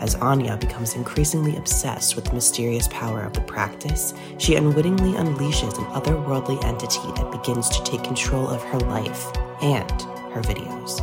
As 0.00 0.14
Anya 0.16 0.56
becomes 0.56 0.94
increasingly 0.94 1.56
obsessed 1.56 2.16
with 2.16 2.26
the 2.26 2.34
mysterious 2.34 2.88
power 2.88 3.22
of 3.22 3.32
the 3.32 3.40
practice, 3.40 4.14
she 4.38 4.56
unwittingly 4.56 5.12
unleashes 5.12 5.78
an 5.78 5.84
otherworldly 5.86 6.62
entity 6.64 7.00
that 7.16 7.32
begins 7.32 7.68
to 7.70 7.82
take 7.84 8.04
control 8.04 8.48
of 8.48 8.62
her 8.62 8.80
life 8.80 9.30
and 9.62 9.90
her 10.32 10.42
videos. 10.42 11.00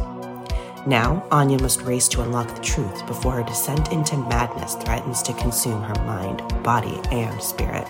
Now, 0.85 1.25
Anya 1.31 1.61
must 1.61 1.81
race 1.81 2.09
to 2.09 2.21
unlock 2.21 2.53
the 2.53 2.61
truth 2.61 3.07
before 3.07 3.33
her 3.33 3.43
descent 3.43 3.91
into 3.91 4.17
madness 4.17 4.75
threatens 4.75 5.21
to 5.23 5.33
consume 5.33 5.81
her 5.81 6.03
mind, 6.03 6.41
body, 6.61 6.99
and 7.11 7.41
spirit. 7.41 7.88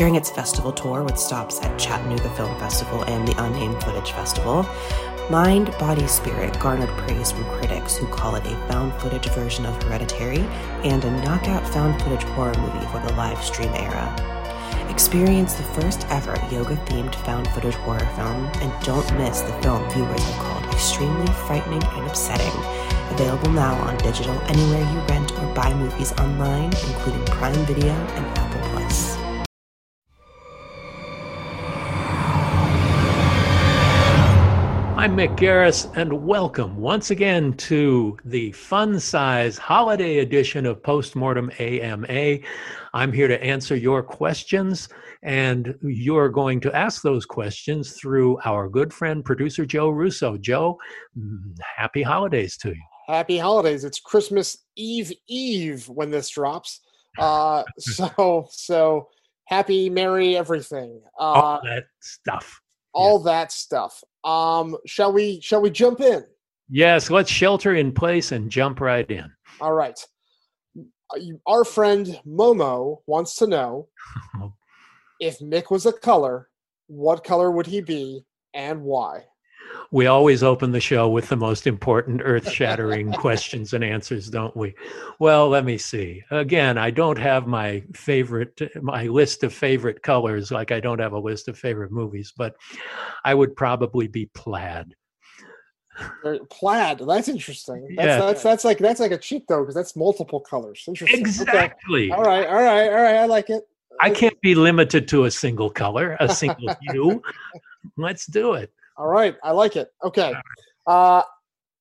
During 0.00 0.14
its 0.14 0.30
festival 0.30 0.72
tour 0.72 1.04
with 1.04 1.18
stops 1.18 1.60
at 1.60 1.78
Chattanooga 1.78 2.30
Film 2.34 2.58
Festival 2.58 3.04
and 3.04 3.28
the 3.28 3.34
Unnamed 3.44 3.84
Footage 3.84 4.12
Festival, 4.12 4.66
Mind, 5.28 5.66
Body, 5.78 6.06
Spirit 6.06 6.58
garnered 6.58 6.88
praise 6.96 7.30
from 7.30 7.44
critics 7.44 7.98
who 7.98 8.06
call 8.06 8.34
it 8.36 8.46
a 8.46 8.56
found 8.66 8.94
footage 8.94 9.28
version 9.32 9.66
of 9.66 9.82
Hereditary 9.82 10.38
and 10.84 11.04
a 11.04 11.10
knockout 11.22 11.68
found 11.68 12.00
footage 12.00 12.22
horror 12.28 12.58
movie 12.60 12.86
for 12.86 12.98
the 13.00 13.12
live 13.12 13.44
stream 13.44 13.68
era. 13.74 14.08
Experience 14.88 15.52
the 15.52 15.64
first 15.64 16.06
ever 16.08 16.34
yoga 16.50 16.76
themed 16.86 17.14
found 17.16 17.46
footage 17.48 17.74
horror 17.74 18.08
film 18.16 18.46
and 18.62 18.72
don't 18.82 19.18
miss 19.18 19.42
the 19.42 19.52
film 19.60 19.86
viewers 19.90 20.24
have 20.24 20.42
called 20.46 20.64
extremely 20.72 21.30
frightening 21.44 21.84
and 21.84 22.06
upsetting. 22.08 22.58
Available 23.10 23.50
now 23.50 23.74
on 23.82 23.98
digital 23.98 24.40
anywhere 24.48 24.80
you 24.80 24.98
rent 25.10 25.30
or 25.32 25.52
buy 25.52 25.74
movies 25.74 26.12
online, 26.12 26.72
including 26.88 27.22
Prime 27.26 27.66
Video 27.66 27.92
and 27.92 28.38
Apple 28.38 28.49
I'm 35.00 35.16
Mick 35.16 35.34
Garris, 35.38 35.90
and 35.96 36.12
welcome 36.12 36.76
once 36.76 37.10
again 37.10 37.54
to 37.54 38.18
the 38.26 38.52
fun 38.52 39.00
size 39.00 39.56
holiday 39.56 40.18
edition 40.18 40.66
of 40.66 40.82
Postmortem 40.82 41.50
AMA. 41.58 42.40
I'm 42.92 43.10
here 43.10 43.26
to 43.26 43.42
answer 43.42 43.74
your 43.74 44.02
questions, 44.02 44.90
and 45.22 45.74
you're 45.80 46.28
going 46.28 46.60
to 46.60 46.76
ask 46.76 47.00
those 47.00 47.24
questions 47.24 47.92
through 47.92 48.40
our 48.44 48.68
good 48.68 48.92
friend, 48.92 49.24
producer 49.24 49.64
Joe 49.64 49.88
Russo. 49.88 50.36
Joe, 50.36 50.76
mm, 51.18 51.38
happy 51.78 52.02
holidays 52.02 52.58
to 52.58 52.68
you. 52.68 52.82
Happy 53.08 53.38
holidays. 53.38 53.84
It's 53.84 54.00
Christmas 54.00 54.66
Eve 54.76 55.14
Eve 55.28 55.88
when 55.88 56.10
this 56.10 56.28
drops. 56.28 56.78
Uh, 57.18 57.64
so, 57.78 58.48
so 58.50 59.08
happy, 59.46 59.88
merry 59.88 60.36
everything. 60.36 61.00
Uh, 61.18 61.22
All 61.22 61.60
that 61.64 61.84
stuff. 62.02 62.60
All 62.92 63.18
yeah. 63.20 63.32
that 63.32 63.52
stuff. 63.52 64.02
Um, 64.24 64.76
shall 64.86 65.12
we? 65.12 65.40
Shall 65.40 65.62
we 65.62 65.70
jump 65.70 66.00
in? 66.00 66.24
Yes, 66.68 67.10
let's 67.10 67.30
shelter 67.30 67.74
in 67.74 67.92
place 67.92 68.32
and 68.32 68.50
jump 68.50 68.80
right 68.80 69.10
in. 69.10 69.30
All 69.60 69.72
right. 69.72 69.98
Our 71.46 71.64
friend 71.64 72.20
Momo 72.24 72.98
wants 73.06 73.34
to 73.36 73.48
know 73.48 73.88
if 75.20 75.40
Mick 75.40 75.70
was 75.70 75.86
a 75.86 75.92
color, 75.92 76.48
what 76.86 77.24
color 77.24 77.50
would 77.50 77.66
he 77.66 77.80
be 77.80 78.24
and 78.54 78.82
why? 78.82 79.24
We 79.92 80.06
always 80.06 80.42
open 80.42 80.70
the 80.70 80.80
show 80.80 81.08
with 81.08 81.28
the 81.28 81.36
most 81.36 81.66
important 81.66 82.22
earth 82.24 82.50
shattering 82.50 83.12
questions 83.12 83.72
and 83.72 83.82
answers, 83.82 84.28
don't 84.28 84.56
we? 84.56 84.74
Well, 85.18 85.48
let 85.48 85.64
me 85.64 85.78
see. 85.78 86.22
Again, 86.30 86.78
I 86.78 86.90
don't 86.90 87.18
have 87.18 87.46
my 87.46 87.82
favorite, 87.92 88.60
my 88.82 89.04
list 89.04 89.42
of 89.42 89.52
favorite 89.52 90.02
colors, 90.02 90.50
like 90.50 90.70
I 90.70 90.80
don't 90.80 91.00
have 91.00 91.12
a 91.12 91.18
list 91.18 91.48
of 91.48 91.58
favorite 91.58 91.90
movies, 91.90 92.32
but 92.36 92.54
I 93.24 93.34
would 93.34 93.56
probably 93.56 94.06
be 94.06 94.26
plaid. 94.26 94.94
Uh, 96.24 96.36
plaid. 96.48 97.00
That's 97.06 97.28
interesting. 97.28 97.94
That's, 97.96 98.06
yeah. 98.06 98.18
that's 98.18 98.42
that's 98.42 98.64
like 98.64 98.78
that's 98.78 99.00
like 99.00 99.10
a 99.10 99.18
cheat 99.18 99.46
though, 99.48 99.60
because 99.60 99.74
that's 99.74 99.96
multiple 99.96 100.40
colors. 100.40 100.84
Interesting. 100.86 101.20
Exactly. 101.20 102.10
Okay. 102.10 102.16
All 102.16 102.24
right. 102.24 102.46
All 102.46 102.54
right. 102.54 102.88
All 102.88 103.02
right. 103.02 103.16
I 103.16 103.26
like 103.26 103.50
it. 103.50 103.64
I 104.00 104.08
can't 104.08 104.40
be 104.40 104.54
limited 104.54 105.08
to 105.08 105.24
a 105.24 105.30
single 105.30 105.68
color, 105.68 106.16
a 106.20 106.34
single 106.34 106.74
hue. 106.80 107.22
Let's 107.98 108.24
do 108.24 108.54
it. 108.54 108.72
All 109.00 109.08
right, 109.08 109.34
I 109.42 109.52
like 109.52 109.76
it. 109.76 109.88
Okay. 110.04 110.34
Uh, 110.86 111.22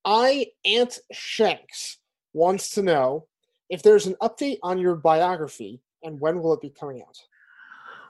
I 0.06 0.48
Aunt 0.64 0.98
Shanks 1.12 1.98
wants 2.32 2.70
to 2.72 2.82
know 2.82 3.28
if 3.70 3.84
there's 3.84 4.08
an 4.08 4.16
update 4.22 4.60
on 4.64 4.78
your 4.78 4.96
biography 4.96 5.82
and 6.02 6.18
when 6.22 6.42
will 6.42 6.54
it 6.54 6.62
be 6.62 6.70
coming 6.70 7.02
out? 7.02 7.18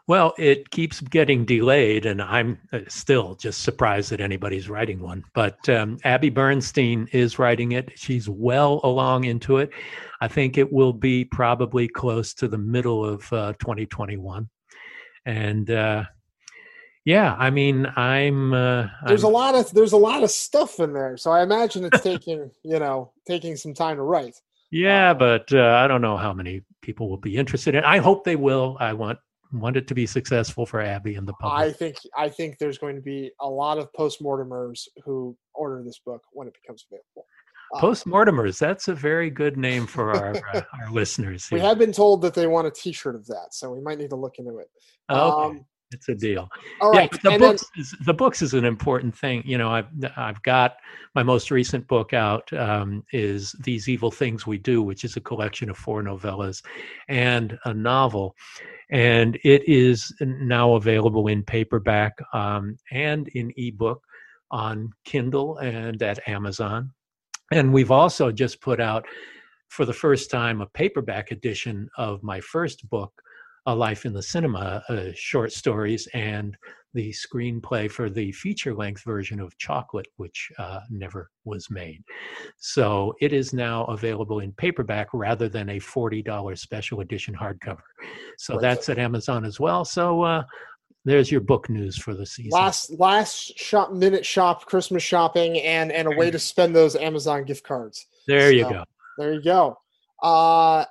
Well, 0.05 0.35
it 0.37 0.69
keeps 0.69 1.01
getting 1.01 1.43
delayed, 1.43 2.05
and 2.05 2.21
I'm 2.21 2.59
uh, 2.71 2.81
still 2.87 3.33
just 3.33 3.63
surprised 3.63 4.11
that 4.11 4.21
anybody's 4.21 4.69
writing 4.69 4.99
one. 4.99 5.23
But 5.33 5.67
um, 5.69 5.97
Abby 6.03 6.29
Bernstein 6.29 7.07
is 7.11 7.39
writing 7.39 7.71
it. 7.71 7.91
She's 7.95 8.29
well 8.29 8.79
along 8.83 9.23
into 9.23 9.57
it. 9.57 9.71
I 10.21 10.27
think 10.27 10.59
it 10.59 10.71
will 10.71 10.93
be 10.93 11.25
probably 11.25 11.87
close 11.87 12.35
to 12.35 12.47
the 12.47 12.59
middle 12.59 13.03
of 13.03 13.33
uh, 13.33 13.53
2021. 13.53 14.47
And 15.25 15.71
uh, 15.71 16.03
yeah, 17.05 17.35
I 17.37 17.49
mean, 17.49 17.85
I'm. 17.95 18.53
Uh, 18.53 18.87
there's 19.05 19.23
I'm, 19.23 19.31
a 19.31 19.33
lot 19.33 19.55
of 19.55 19.71
there's 19.71 19.93
a 19.93 19.97
lot 19.97 20.23
of 20.23 20.31
stuff 20.31 20.79
in 20.79 20.93
there, 20.93 21.17
so 21.17 21.31
I 21.31 21.43
imagine 21.43 21.85
it's 21.85 22.01
taking 22.01 22.51
you 22.63 22.79
know 22.79 23.11
taking 23.27 23.55
some 23.55 23.73
time 23.73 23.97
to 23.97 24.03
write. 24.03 24.35
Yeah, 24.71 25.13
but 25.13 25.51
uh, 25.53 25.81
I 25.83 25.87
don't 25.87 26.01
know 26.01 26.17
how 26.17 26.33
many 26.33 26.61
people 26.81 27.09
will 27.09 27.17
be 27.17 27.35
interested 27.37 27.75
in. 27.75 27.83
I 27.83 27.97
hope 27.97 28.23
they 28.23 28.35
will. 28.35 28.77
I 28.79 28.93
want 28.93 29.17
want 29.51 29.77
it 29.77 29.87
to 29.87 29.95
be 29.95 30.05
successful 30.05 30.65
for 30.65 30.81
Abby 30.81 31.15
and 31.15 31.27
the 31.27 31.33
public. 31.33 31.59
I 31.59 31.71
think 31.71 31.95
I 32.15 32.29
think 32.29 32.57
there's 32.59 32.77
going 32.77 32.95
to 32.95 33.01
be 33.01 33.31
a 33.39 33.49
lot 33.49 33.77
of 33.77 33.91
postmortemers 33.93 34.87
who 35.03 35.35
order 35.53 35.81
this 35.83 35.99
book 36.05 36.21
when 36.31 36.47
it 36.47 36.53
becomes 36.61 36.85
available. 36.91 37.25
Uh, 37.75 37.81
postmortemers, 37.81 38.57
that's 38.59 38.87
a 38.87 38.93
very 38.93 39.29
good 39.29 39.57
name 39.57 39.87
for 39.87 40.11
our 40.11 40.35
uh, 40.53 40.61
our 40.79 40.91
listeners. 40.91 41.47
Here. 41.47 41.59
We 41.59 41.65
have 41.65 41.79
been 41.79 41.93
told 41.93 42.21
that 42.23 42.33
they 42.33 42.47
want 42.47 42.67
a 42.67 42.71
T-shirt 42.71 43.15
of 43.15 43.25
that, 43.27 43.53
so 43.53 43.71
we 43.71 43.81
might 43.81 43.97
need 43.97 44.09
to 44.09 44.15
look 44.15 44.35
into 44.37 44.57
it. 44.59 44.69
Okay. 45.09 45.19
Um, 45.19 45.65
it's 45.91 46.09
a 46.09 46.15
deal. 46.15 46.49
All 46.81 46.91
right. 46.91 47.09
Yeah, 47.11 47.19
the 47.23 47.29
and 47.31 47.39
books 47.39 47.65
then, 47.75 47.81
is, 47.81 47.95
the 48.05 48.13
books 48.13 48.41
is 48.41 48.53
an 48.53 48.65
important 48.65 49.17
thing. 49.17 49.43
You 49.45 49.57
know, 49.57 49.69
I've 49.69 49.87
I've 50.15 50.41
got 50.43 50.77
my 51.15 51.23
most 51.23 51.51
recent 51.51 51.87
book 51.87 52.13
out 52.13 52.51
um, 52.53 53.03
is 53.11 53.53
These 53.63 53.89
Evil 53.89 54.11
Things 54.11 54.45
We 54.45 54.57
Do, 54.57 54.81
which 54.81 55.03
is 55.03 55.17
a 55.17 55.21
collection 55.21 55.69
of 55.69 55.77
four 55.77 56.03
novellas 56.03 56.63
and 57.07 57.57
a 57.65 57.73
novel, 57.73 58.35
and 58.91 59.37
it 59.43 59.67
is 59.67 60.13
now 60.21 60.75
available 60.75 61.27
in 61.27 61.43
paperback 61.43 62.13
um, 62.33 62.77
and 62.91 63.27
in 63.29 63.51
ebook 63.57 64.03
on 64.51 64.91
Kindle 65.05 65.57
and 65.57 66.01
at 66.01 66.27
Amazon. 66.27 66.91
And 67.51 67.73
we've 67.73 67.91
also 67.91 68.31
just 68.31 68.61
put 68.61 68.79
out 68.79 69.05
for 69.69 69.85
the 69.85 69.93
first 69.93 70.29
time 70.31 70.61
a 70.61 70.67
paperback 70.67 71.31
edition 71.31 71.89
of 71.97 72.23
my 72.23 72.39
first 72.41 72.87
book 72.89 73.21
a 73.69 73.75
Life 73.75 74.05
in 74.05 74.13
the 74.13 74.23
Cinema 74.23 74.83
uh, 74.89 75.11
short 75.13 75.51
stories 75.51 76.07
and 76.13 76.57
the 76.95 77.11
screenplay 77.11 77.89
for 77.89 78.09
the 78.09 78.31
feature 78.31 78.73
length 78.73 79.03
version 79.03 79.39
of 79.39 79.55
Chocolate, 79.59 80.07
which 80.17 80.49
uh, 80.57 80.79
never 80.89 81.29
was 81.45 81.69
made. 81.69 82.01
So 82.57 83.13
it 83.21 83.31
is 83.31 83.53
now 83.53 83.85
available 83.85 84.39
in 84.39 84.51
paperback 84.53 85.07
rather 85.13 85.47
than 85.47 85.69
a 85.69 85.79
$40 85.79 86.57
special 86.57 87.01
edition 87.01 87.35
hardcover. 87.35 87.83
So 88.39 88.55
right. 88.55 88.61
that's 88.61 88.89
at 88.89 88.97
Amazon 88.97 89.45
as 89.45 89.59
well. 89.59 89.85
So 89.85 90.23
uh, 90.23 90.43
there's 91.05 91.31
your 91.31 91.41
book 91.41 91.69
news 91.69 91.95
for 91.95 92.15
the 92.15 92.25
season. 92.25 92.51
Last 92.51 92.99
last 92.99 93.57
shop 93.57 93.91
minute 93.91 94.25
shop 94.25 94.65
Christmas 94.65 95.03
shopping 95.03 95.59
and 95.61 95.91
and 95.91 96.11
a 96.11 96.17
way 96.17 96.31
to 96.31 96.39
spend 96.39 96.75
those 96.75 96.95
Amazon 96.95 97.45
gift 97.45 97.63
cards. 97.63 98.07
There 98.27 98.49
so, 98.49 98.55
you 98.55 98.63
go. 98.63 98.83
There 99.19 99.33
you 99.33 99.43
go. 99.43 99.77
Uh 100.21 100.85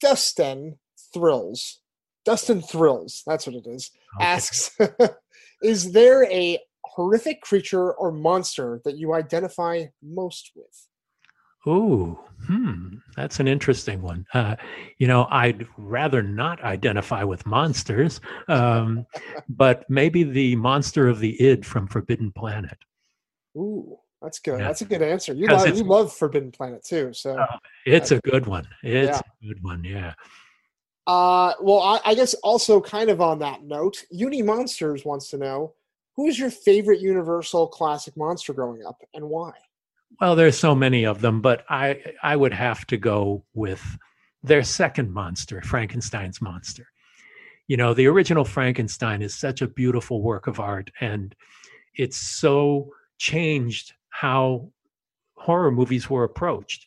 Dustin 0.00 0.78
Thrills, 1.14 1.80
Dustin 2.26 2.60
Thrills, 2.60 3.22
that's 3.26 3.46
what 3.46 3.56
it 3.56 3.66
is, 3.66 3.90
okay. 4.16 4.26
asks 4.26 4.76
Is 5.62 5.92
there 5.92 6.24
a 6.30 6.58
horrific 6.84 7.40
creature 7.40 7.92
or 7.92 8.12
monster 8.12 8.82
that 8.84 8.98
you 8.98 9.14
identify 9.14 9.84
most 10.02 10.50
with? 10.54 10.88
Ooh, 11.68 12.18
hmm, 12.46 12.96
that's 13.16 13.40
an 13.40 13.48
interesting 13.48 14.02
one. 14.02 14.24
Uh, 14.34 14.54
you 14.98 15.06
know, 15.06 15.26
I'd 15.30 15.66
rather 15.76 16.22
not 16.22 16.62
identify 16.62 17.24
with 17.24 17.46
monsters, 17.46 18.20
um, 18.48 19.06
but 19.48 19.84
maybe 19.88 20.22
the 20.22 20.56
monster 20.56 21.08
of 21.08 21.18
the 21.18 21.40
id 21.40 21.64
from 21.64 21.88
Forbidden 21.88 22.32
Planet. 22.32 22.78
Ooh, 23.56 23.98
That's 24.22 24.38
good. 24.38 24.60
Yeah. 24.60 24.66
That's 24.66 24.82
a 24.82 24.84
good 24.84 25.02
answer. 25.02 25.32
You 25.32 25.46
love, 25.46 25.76
you 25.76 25.84
love 25.84 26.12
Forbidden 26.12 26.52
Planet 26.52 26.84
too, 26.84 27.12
so 27.12 27.36
uh, 27.36 27.58
it's 27.84 28.10
a 28.12 28.20
good 28.20 28.46
one. 28.46 28.68
It's 28.82 29.18
yeah. 29.18 29.18
a 29.18 29.46
good 29.46 29.62
one. 29.62 29.82
Yeah. 29.82 30.14
Uh, 31.06 31.52
well, 31.60 31.80
I, 31.80 32.00
I, 32.04 32.14
guess 32.14 32.34
also 32.42 32.80
kind 32.80 33.10
of 33.10 33.20
on 33.20 33.38
that 33.38 33.62
note, 33.62 34.04
Uni 34.10 34.42
Monsters 34.42 35.04
wants 35.04 35.28
to 35.30 35.38
know 35.38 35.74
who 36.16 36.26
is 36.26 36.38
your 36.38 36.50
favorite 36.50 37.00
Universal 37.00 37.68
classic 37.68 38.16
monster 38.16 38.52
growing 38.52 38.84
up 38.84 39.00
and 39.14 39.28
why? 39.28 39.52
Well, 40.20 40.34
there's 40.34 40.58
so 40.58 40.74
many 40.74 41.04
of 41.04 41.20
them, 41.20 41.40
but 41.40 41.64
I 41.68 42.02
I 42.22 42.36
would 42.36 42.54
have 42.54 42.86
to 42.88 42.96
go 42.96 43.44
with 43.54 43.82
their 44.42 44.62
second 44.62 45.12
monster, 45.12 45.60
Frankenstein's 45.62 46.40
monster. 46.40 46.88
You 47.68 47.76
know, 47.76 47.94
the 47.94 48.06
original 48.06 48.44
Frankenstein 48.44 49.22
is 49.22 49.34
such 49.34 49.60
a 49.60 49.68
beautiful 49.68 50.22
work 50.22 50.46
of 50.46 50.58
art, 50.58 50.90
and 51.00 51.34
it's 51.94 52.16
so 52.16 52.90
changed 53.18 53.92
how 54.08 54.70
horror 55.36 55.70
movies 55.70 56.08
were 56.08 56.24
approached. 56.24 56.86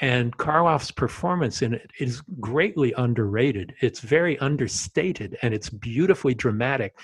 And 0.00 0.36
Karloff's 0.36 0.90
performance 0.90 1.62
in 1.62 1.74
it 1.74 1.90
is 1.98 2.22
greatly 2.40 2.92
underrated. 2.96 3.74
It's 3.80 4.00
very 4.00 4.38
understated 4.38 5.36
and 5.42 5.52
it's 5.52 5.70
beautifully 5.70 6.34
dramatic. 6.34 6.96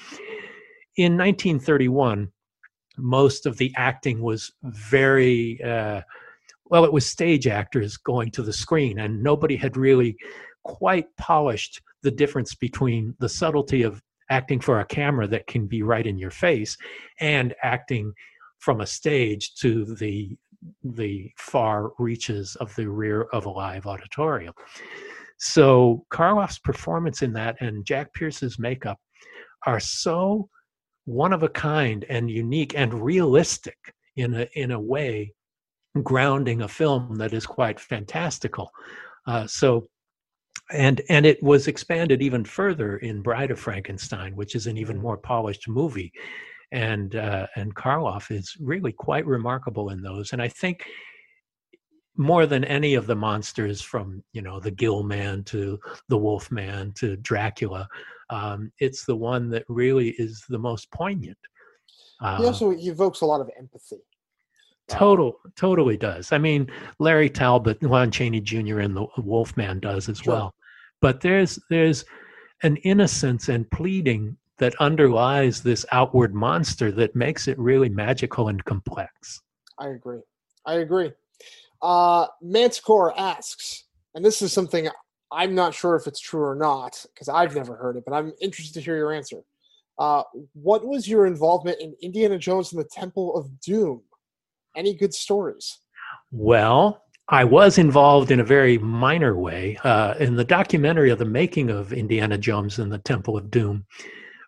In 0.96 1.19
1931, 1.19 2.31
most 2.96 3.46
of 3.46 3.56
the 3.56 3.73
acting 3.76 4.23
was 4.23 4.52
very, 4.62 5.61
uh, 5.62 6.02
well, 6.67 6.85
it 6.85 6.93
was 6.93 7.06
stage 7.06 7.49
actors 7.49 7.96
going 7.96 8.31
to 8.31 8.43
the 8.43 8.52
screen, 8.52 9.00
and 9.00 9.23
nobody 9.23 9.56
had 9.56 9.76
really 9.76 10.17
quite 10.62 11.06
polished 11.17 11.81
the 12.02 12.11
difference 12.11 12.55
between 12.55 13.14
the 13.19 13.29
subtlety 13.29 13.82
of 13.82 14.00
acting 14.31 14.61
for 14.61 14.81
a 14.81 14.87
camera 14.87 15.26
that 15.26 15.46
can 15.46 15.67
be 15.67 15.82
right 15.82 16.06
in 16.06 16.19
your 16.19 16.31
face 16.31 16.76
and 17.20 17.55
acting 17.62 18.12
from 18.58 18.81
a 18.81 18.87
stage 18.87 19.55
to 19.56 19.85
the 19.96 20.37
the 20.82 21.31
far 21.37 21.93
reaches 21.99 22.56
of 22.56 22.75
the 22.76 22.88
rear 22.88 23.22
of 23.32 23.46
a 23.46 23.50
live 23.50 23.87
auditorium. 23.87 24.55
So 25.38 26.05
Karloff's 26.11 26.58
performance 26.58 27.22
in 27.22 27.32
that 27.34 27.56
and 27.61 27.84
Jack 27.84 28.12
Pierce's 28.14 28.58
makeup 28.58 28.99
are 29.66 29.81
so 29.81 30.49
one 31.05 31.32
of 31.32 31.43
a 31.43 31.49
kind 31.49 32.05
and 32.08 32.31
unique 32.31 32.75
and 32.76 32.94
realistic 32.94 33.76
in 34.16 34.34
a 34.34 34.49
in 34.55 34.70
a 34.70 34.81
way, 34.81 35.34
grounding 36.02 36.62
a 36.62 36.69
film 36.69 37.17
that 37.17 37.32
is 37.32 37.46
quite 37.46 37.81
fantastical. 37.81 38.70
Uh, 39.26 39.46
so 39.46 39.88
and 40.70 41.02
and 41.08 41.26
it 41.26 41.43
was 41.43 41.69
expanded 41.69 42.22
even 42.22 42.44
further 42.44 42.96
in 42.99 43.22
Bride 43.22 43.50
of 43.50 43.60
Frankenstein, 43.60 44.34
which 44.37 44.55
is 44.55 44.67
an 44.67 44.78
even 44.78 44.99
more 44.99 45.19
polished 45.19 45.69
movie 45.69 46.12
and 46.72 47.16
uh, 47.16 47.46
and 47.56 47.75
Karloff 47.75 48.31
is 48.31 48.56
really 48.61 48.93
quite 48.93 49.26
remarkable 49.26 49.90
in 49.90 50.02
those. 50.02 50.32
And 50.32 50.43
I 50.43 50.49
think 50.49 50.87
more 52.16 52.46
than 52.46 52.64
any 52.64 52.94
of 52.94 53.06
the 53.06 53.16
monsters 53.16 53.81
from 53.81 54.22
you 54.32 54.43
know 54.43 54.61
the 54.61 54.70
Gill 54.70 55.02
Man 55.02 55.44
to 55.44 55.78
the 56.08 56.19
Wolf 56.19 56.50
Man 56.50 56.93
to 56.96 57.16
Dracula, 57.16 57.88
um, 58.31 58.72
it's 58.78 59.05
the 59.05 59.16
one 59.16 59.50
that 59.50 59.64
really 59.69 60.11
is 60.11 60.44
the 60.49 60.58
most 60.58 60.90
poignant. 60.90 61.38
Uh, 62.20 62.38
he 62.38 62.44
also 62.44 62.72
evokes 62.72 63.20
a 63.20 63.26
lot 63.26 63.40
of 63.40 63.50
empathy. 63.58 64.02
Total, 64.87 65.34
totally 65.56 65.96
does. 65.96 66.31
I 66.31 66.38
mean, 66.38 66.70
Larry 66.99 67.31
Talbot, 67.31 67.82
Lon 67.82 68.10
Chaney 68.10 68.40
Jr., 68.40 68.81
and 68.81 68.94
the 68.94 69.06
Wolfman 69.17 69.81
does 69.81 70.08
as 70.10 70.19
sure. 70.19 70.34
well. 70.34 70.55
But 71.00 71.20
there's 71.20 71.58
there's 71.70 72.05
an 72.62 72.76
innocence 72.78 73.49
and 73.49 73.70
pleading 73.70 74.37
that 74.59 74.75
underlies 74.81 75.62
this 75.62 75.85
outward 75.93 76.35
monster 76.35 76.93
that 76.93 77.17
makes 77.17 77.49
it 77.49 77.59
really 77.59 77.89
magical 77.89 78.49
and 78.49 78.65
complex. 78.65 79.43
I 79.79 79.89
agree. 79.89 80.21
I 80.65 80.75
agree. 80.75 81.12
Uh, 81.83 82.27
Manticore 82.41 83.19
asks, 83.19 83.85
and 84.15 84.25
this 84.25 84.41
is 84.43 84.53
something 84.53 84.89
I'm 85.33 85.55
not 85.55 85.75
sure 85.75 85.97
if 85.97 86.06
it's 86.06 86.21
true 86.21 86.43
or 86.43 86.55
not 86.55 87.05
because 87.12 87.29
I've 87.29 87.55
never 87.55 87.77
heard 87.77 87.97
it, 87.97 88.05
but 88.06 88.15
I'm 88.15 88.33
interested 88.41 88.75
to 88.75 88.81
hear 88.81 88.97
your 88.97 89.12
answer. 89.12 89.43
Uh, 89.99 90.23
what 90.55 90.87
was 90.87 91.09
your 91.09 91.27
involvement 91.27 91.81
in 91.81 91.95
Indiana 92.01 92.39
Jones 92.39 92.73
and 92.73 92.81
the 92.81 92.89
Temple 92.89 93.37
of 93.37 93.61
Doom? 93.61 94.03
Any 94.77 94.95
good 94.95 95.15
stories? 95.15 95.79
Well, 96.33 97.03
I 97.29 97.45
was 97.45 97.79
involved 97.79 98.31
in 98.31 98.41
a 98.41 98.45
very 98.45 98.79
minor 98.79 99.37
way 99.37 99.79
uh, 99.85 100.15
in 100.19 100.37
the 100.37 100.45
documentary 100.45 101.11
of 101.11 101.19
the 101.19 101.25
making 101.25 101.71
of 101.71 101.93
Indiana 101.93 102.37
Jones 102.37 102.79
and 102.79 102.93
the 102.93 102.99
Temple 102.99 103.37
of 103.37 103.51
Doom. 103.51 103.87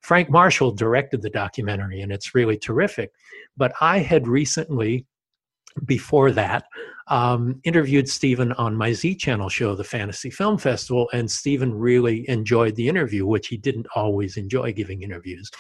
Frank 0.07 0.31
Marshall 0.31 0.71
directed 0.71 1.21
the 1.21 1.31
documentary, 1.31 2.03
and 2.03 2.13
it's 2.13 2.33
really 2.33 2.57
terrific. 2.57 3.11
But 3.57 3.73
I 3.81 3.99
had 3.99 4.29
recently, 4.29 5.05
before 5.85 6.31
that, 6.31 6.63
um, 7.09 7.61
interviewed 7.65 8.09
Steven 8.09 8.53
on 8.53 8.77
my 8.77 8.93
Z 8.93 9.17
Channel 9.17 9.49
show, 9.49 9.75
the 9.75 9.83
Fantasy 9.83 10.31
Film 10.31 10.59
Festival, 10.59 11.11
and 11.13 11.29
Steven 11.29 11.75
really 11.75 12.25
enjoyed 12.29 12.77
the 12.77 12.89
interview, 12.89 13.27
which 13.27 13.49
he 13.49 13.57
didn't 13.57 13.89
always 13.97 14.37
enjoy 14.37 14.73
giving 14.73 15.03
interviews. 15.03 15.51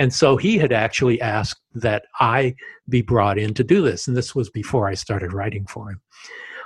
And 0.00 0.12
so 0.12 0.36
he 0.36 0.58
had 0.58 0.72
actually 0.72 1.20
asked 1.20 1.62
that 1.76 2.06
I 2.18 2.56
be 2.88 3.02
brought 3.02 3.38
in 3.38 3.54
to 3.54 3.62
do 3.62 3.82
this, 3.82 4.08
and 4.08 4.16
this 4.16 4.34
was 4.34 4.50
before 4.50 4.88
I 4.88 4.94
started 4.94 5.32
writing 5.32 5.64
for 5.64 5.90
him. 5.92 6.00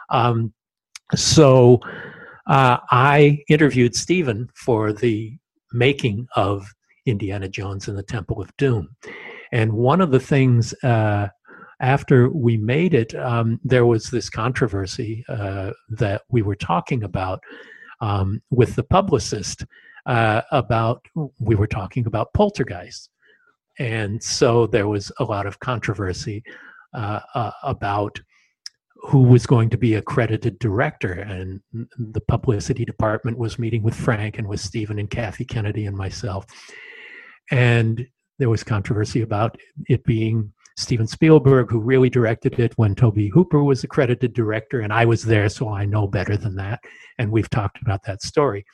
Um, 0.09 0.55
so 1.15 1.81
uh, 2.47 2.79
I 2.91 3.41
interviewed 3.51 3.95
Steven 3.95 4.49
for 4.55 4.95
the 4.95 5.37
making 5.71 6.27
of 6.35 6.67
Indiana 7.11 7.49
Jones 7.49 7.89
and 7.89 7.99
the 7.99 8.03
Temple 8.03 8.41
of 8.41 8.57
Doom. 8.57 8.97
And 9.53 9.73
one 9.73 10.01
of 10.01 10.11
the 10.11 10.21
things 10.21 10.73
uh, 10.85 11.29
after 11.81 12.31
we 12.31 12.57
made 12.57 12.95
it, 12.95 13.15
um, 13.15 13.59
there 13.65 13.87
was 13.87 14.11
this 14.11 14.29
controversy 14.31 15.25
uh, 15.29 15.73
that 15.89 16.23
we 16.31 16.43
were 16.43 16.57
talking 16.57 17.03
about 17.05 17.43
um, 18.01 18.41
with 18.51 18.75
the 18.77 18.83
publicist 18.83 19.65
uh, 20.07 20.43
about, 20.53 21.05
we 21.39 21.55
were 21.55 21.67
talking 21.67 22.07
about 22.07 22.33
poltergeist. 22.35 23.11
And 23.79 24.23
so 24.23 24.67
there 24.67 24.89
was 24.89 25.11
a 25.19 25.25
lot 25.25 25.47
of 25.47 25.59
controversy 25.61 26.43
uh, 26.95 27.21
uh, 27.35 27.53
about 27.63 28.21
who 28.97 29.23
was 29.23 29.47
going 29.47 29.71
to 29.71 29.79
be 29.79 29.95
accredited 29.95 30.59
director. 30.59 31.13
And 31.13 31.61
the 31.73 32.21
publicity 32.21 32.85
department 32.85 33.39
was 33.39 33.59
meeting 33.59 33.83
with 33.83 33.95
Frank 33.95 34.39
and 34.39 34.47
with 34.47 34.61
Steven 34.61 34.99
and 34.99 35.09
Kathy 35.09 35.47
Kennedy 35.47 35.87
and 35.87 35.97
myself. 35.97 36.45
And 37.51 38.07
there 38.39 38.51
was 38.51 38.65
controversy 38.65 39.23
about 39.23 39.59
it 39.89 40.05
being 40.05 40.53
Steven 40.77 41.07
Spielberg 41.07 41.71
who 41.71 41.79
really 41.79 42.09
directed 42.09 42.59
it 42.59 42.73
when 42.77 42.95
Tobe 42.95 43.31
Hooper 43.33 43.63
was 43.63 43.85
accredited 43.85 44.33
director, 44.33 44.81
and 44.81 44.93
I 44.93 45.05
was 45.05 45.23
there, 45.23 45.49
so 45.49 45.69
I 45.69 45.85
know 45.85 46.07
better 46.07 46.37
than 46.37 46.57
that. 46.57 46.81
And 47.19 47.31
we've 47.31 47.51
talked 47.51 47.83
about 47.83 48.03
that 48.05 48.23
story. 48.23 48.65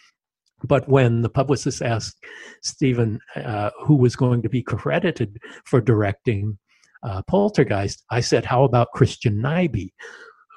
But 0.62 0.88
when 0.88 1.23
the 1.23 1.28
publicist 1.28 1.83
asked 1.83 2.16
Steven 2.62 3.18
uh, 3.35 3.71
who 3.85 3.97
was 3.97 4.16
going 4.16 4.42
to 4.42 4.49
be 4.49 4.62
credited 4.62 5.38
for 5.64 5.80
directing 5.80 6.59
uh, 7.02 7.23
Poltergeist, 7.28 8.04
I 8.11 8.21
said, 8.21 8.45
How 8.45 8.64
about 8.64 8.92
Christian 8.92 9.37
Nyby, 9.42 9.90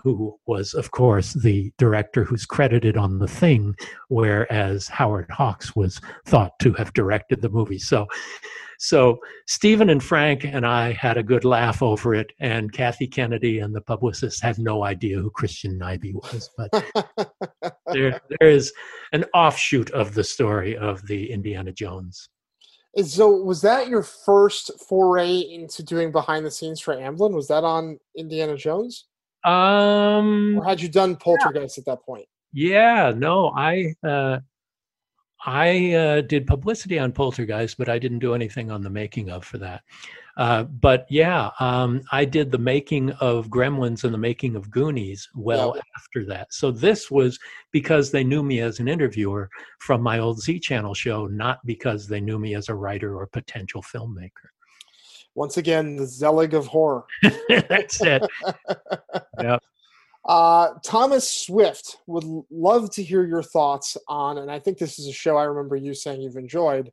who 0.03 0.38
was, 0.46 0.74
of 0.74 0.91
course, 0.91 1.34
the 1.34 1.72
director 1.77 2.24
who's 2.24 2.46
credited 2.46 2.98
on 2.98 3.20
The 3.20 3.27
Thing, 3.27 3.75
whereas 4.08 4.88
Howard 4.88 5.29
Hawks 5.29 5.75
was 5.75 6.00
thought 6.25 6.58
to 6.60 6.74
have 6.74 6.94
directed 6.94 7.41
the 7.41 7.50
movie. 7.50 7.79
So, 7.79 8.08
so 8.79 9.20
Steven 9.46 9.89
and 9.89 10.01
Frank 10.01 10.46
and 10.46 10.65
I 10.65 10.94
had 10.94 11.18
a 11.18 11.24
good 11.24 11.44
laugh 11.44 11.84
over 11.84 12.15
it, 12.15 12.32
and 12.39 12.72
Kathy 12.72 13.08
Kennedy 13.08 13.60
and 13.60 13.75
the 13.75 13.82
publicist 13.82 14.41
had 14.41 14.58
no 14.58 14.86
idea 14.86 15.20
who 15.20 15.29
Christian 15.32 15.77
Nyby 15.77 16.13
was. 16.13 16.50
But 16.58 16.72
there, 17.88 18.22
there 18.29 18.50
is 18.50 18.72
an 19.12 19.25
offshoot 19.34 19.91
of 19.91 20.13
the 20.13 20.24
story 20.24 20.77
of 20.77 21.06
the 21.08 21.29
Indiana 21.29 21.74
Jones. 21.74 22.29
So, 23.03 23.29
was 23.29 23.62
that 23.62 23.88
your 23.88 24.01
first 24.01 24.72
foray 24.88 25.39
into 25.39 25.84
doing 25.84 26.12
behind 26.12 26.46
the 26.46 26.51
scenes 26.51 26.79
for 26.79 26.96
Amblin? 26.96 27.34
Was 27.34 27.48
that 27.50 27.63
on 27.63 28.00
Indiana 28.15 28.56
Jones? 28.58 29.08
Um, 29.43 30.58
or 30.58 30.65
had 30.65 30.81
you 30.81 30.89
done 30.89 31.15
Poltergeist 31.15 31.77
yeah. 31.77 31.81
at 31.81 31.86
that 31.86 32.05
point? 32.05 32.25
Yeah, 32.51 33.13
no, 33.15 33.53
I 33.55 33.93
uh, 34.03 34.39
I 35.46 35.93
uh, 35.93 36.22
did 36.22 36.48
publicity 36.48 37.00
on 37.00 37.12
Poltergeist, 37.12 37.77
but 37.77 37.89
I 37.89 38.00
didn't 38.00 38.19
do 38.19 38.34
anything 38.34 38.72
on 38.72 38.81
the 38.81 38.89
making 38.89 39.29
of 39.29 39.46
for 39.46 39.58
that. 39.60 39.84
Uh, 40.36 40.63
but 40.63 41.05
yeah, 41.10 41.51
um, 41.60 42.01
I 42.12 42.24
did 42.24 42.51
the 42.51 42.58
making 42.58 43.12
of 43.13 43.50
Gremlins 43.50 44.03
and 44.03 44.13
the 44.13 44.17
making 44.17 44.55
of 44.55 44.72
Goonies 44.72 45.27
well 45.36 45.74
yeah. 45.75 45.81
after 45.98 46.25
that. 46.27 46.53
So 46.53 46.72
this 46.72 47.12
was 47.12 47.38
because 47.72 48.10
they 48.10 48.24
knew 48.24 48.41
me 48.41 48.62
as 48.62 48.79
an 48.79 48.88
interviewer 48.88 49.50
from 49.79 50.01
my 50.01 50.19
old 50.19 50.39
Z 50.39 50.60
Channel 50.60 50.93
show, 50.93 51.27
not 51.27 51.60
because 51.65 52.08
they 52.08 52.22
knew 52.22 52.39
me 52.39 52.55
as 52.55 52.69
a 52.69 52.75
writer 52.75 53.17
or 53.17 53.27
potential 53.27 53.81
filmmaker. 53.81 54.50
Once 55.36 55.57
again, 55.57 55.95
the 55.95 56.05
Zelig 56.05 56.53
of 56.53 56.67
horror. 56.67 57.03
That's 57.50 58.01
it. 58.01 58.24
yep. 59.41 59.62
Uh, 60.25 60.74
Thomas 60.83 61.29
Swift 61.29 61.98
would 62.07 62.25
love 62.51 62.91
to 62.91 63.03
hear 63.03 63.25
your 63.25 63.41
thoughts 63.41 63.95
on, 64.07 64.38
and 64.39 64.51
I 64.51 64.59
think 64.59 64.77
this 64.77 65.00
is 65.00 65.07
a 65.07 65.13
show 65.13 65.38
I 65.38 65.45
remember 65.45 65.75
you 65.75 65.93
saying 65.93 66.21
you've 66.21 66.36
enjoyed, 66.36 66.91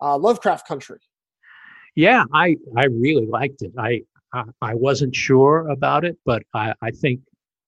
uh, 0.00 0.16
Lovecraft 0.16 0.66
Country. 0.66 1.00
Yeah, 1.96 2.24
I 2.32 2.56
I 2.76 2.84
really 2.86 3.26
liked 3.26 3.62
it. 3.62 3.72
I 3.76 4.02
I, 4.32 4.44
I 4.62 4.74
wasn't 4.74 5.14
sure 5.16 5.68
about 5.68 6.04
it, 6.04 6.16
but 6.24 6.42
I, 6.54 6.74
I 6.80 6.90
think 6.90 7.20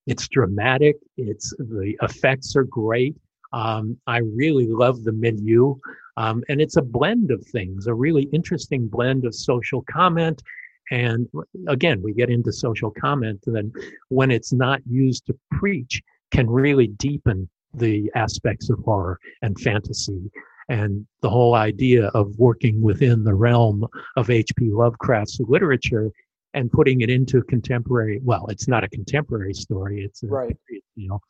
it's 0.06 0.28
dramatic. 0.28 0.96
It's 1.16 1.50
the 1.58 1.96
effects 2.02 2.54
are 2.56 2.64
great. 2.64 3.16
Um, 3.52 3.96
I 4.06 4.18
really 4.18 4.66
love 4.66 5.04
the 5.04 5.12
milieu. 5.12 5.74
Um, 6.20 6.44
and 6.50 6.60
it's 6.60 6.76
a 6.76 6.82
blend 6.82 7.30
of 7.30 7.42
things, 7.46 7.86
a 7.86 7.94
really 7.94 8.24
interesting 8.24 8.88
blend 8.88 9.24
of 9.24 9.34
social 9.34 9.82
comment. 9.90 10.42
And 10.90 11.26
again, 11.66 12.02
we 12.02 12.12
get 12.12 12.28
into 12.28 12.52
social 12.52 12.90
comment, 12.90 13.44
and 13.46 13.56
then 13.56 13.72
when 14.08 14.30
it's 14.30 14.52
not 14.52 14.82
used 14.86 15.24
to 15.26 15.38
preach, 15.52 16.02
can 16.30 16.50
really 16.50 16.88
deepen 16.88 17.48
the 17.72 18.10
aspects 18.14 18.68
of 18.68 18.78
horror 18.80 19.18
and 19.40 19.58
fantasy 19.60 20.30
and 20.68 21.06
the 21.22 21.30
whole 21.30 21.54
idea 21.54 22.08
of 22.08 22.36
working 22.38 22.82
within 22.82 23.24
the 23.24 23.34
realm 23.34 23.86
of 24.16 24.28
H.P. 24.28 24.70
Lovecraft's 24.72 25.40
literature 25.40 26.10
and 26.52 26.70
putting 26.70 27.00
it 27.00 27.08
into 27.10 27.42
contemporary 27.44 28.20
well 28.24 28.44
it's 28.48 28.66
not 28.66 28.82
a 28.82 28.88
contemporary 28.88 29.54
story 29.54 30.02
it's 30.04 30.24
a, 30.24 30.26
right 30.26 30.56
you 30.96 31.08
know 31.08 31.20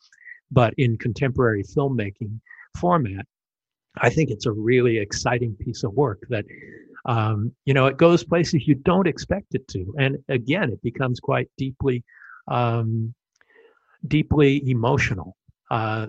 but 0.51 0.73
in 0.79 0.97
contemporary 0.97 1.63
filmmaking 1.63 2.41
format 2.79 3.27
i 3.99 4.11
think 4.11 4.31
it's 4.31 4.47
a 4.47 4.53
really 4.53 4.99
exciting 4.99 5.55
piece 5.57 5.85
of 5.85 5.93
work 5.95 6.25
that 6.29 6.45
um, 7.07 7.53
you 7.65 7.73
know 7.73 7.87
it 7.87 7.97
goes 7.97 8.23
places 8.23 8.69
you 8.69 8.75
don't 8.75 9.07
expect 9.07 9.55
it 9.55 9.67
to 9.69 9.95
and 9.99 10.19
again 10.29 10.71
it 10.71 10.83
becomes 10.83 11.19
quite 11.19 11.49
deeply 11.57 12.05
um, 12.49 13.15
deeply 14.07 14.69
emotional 14.69 15.37
uh, 15.71 16.07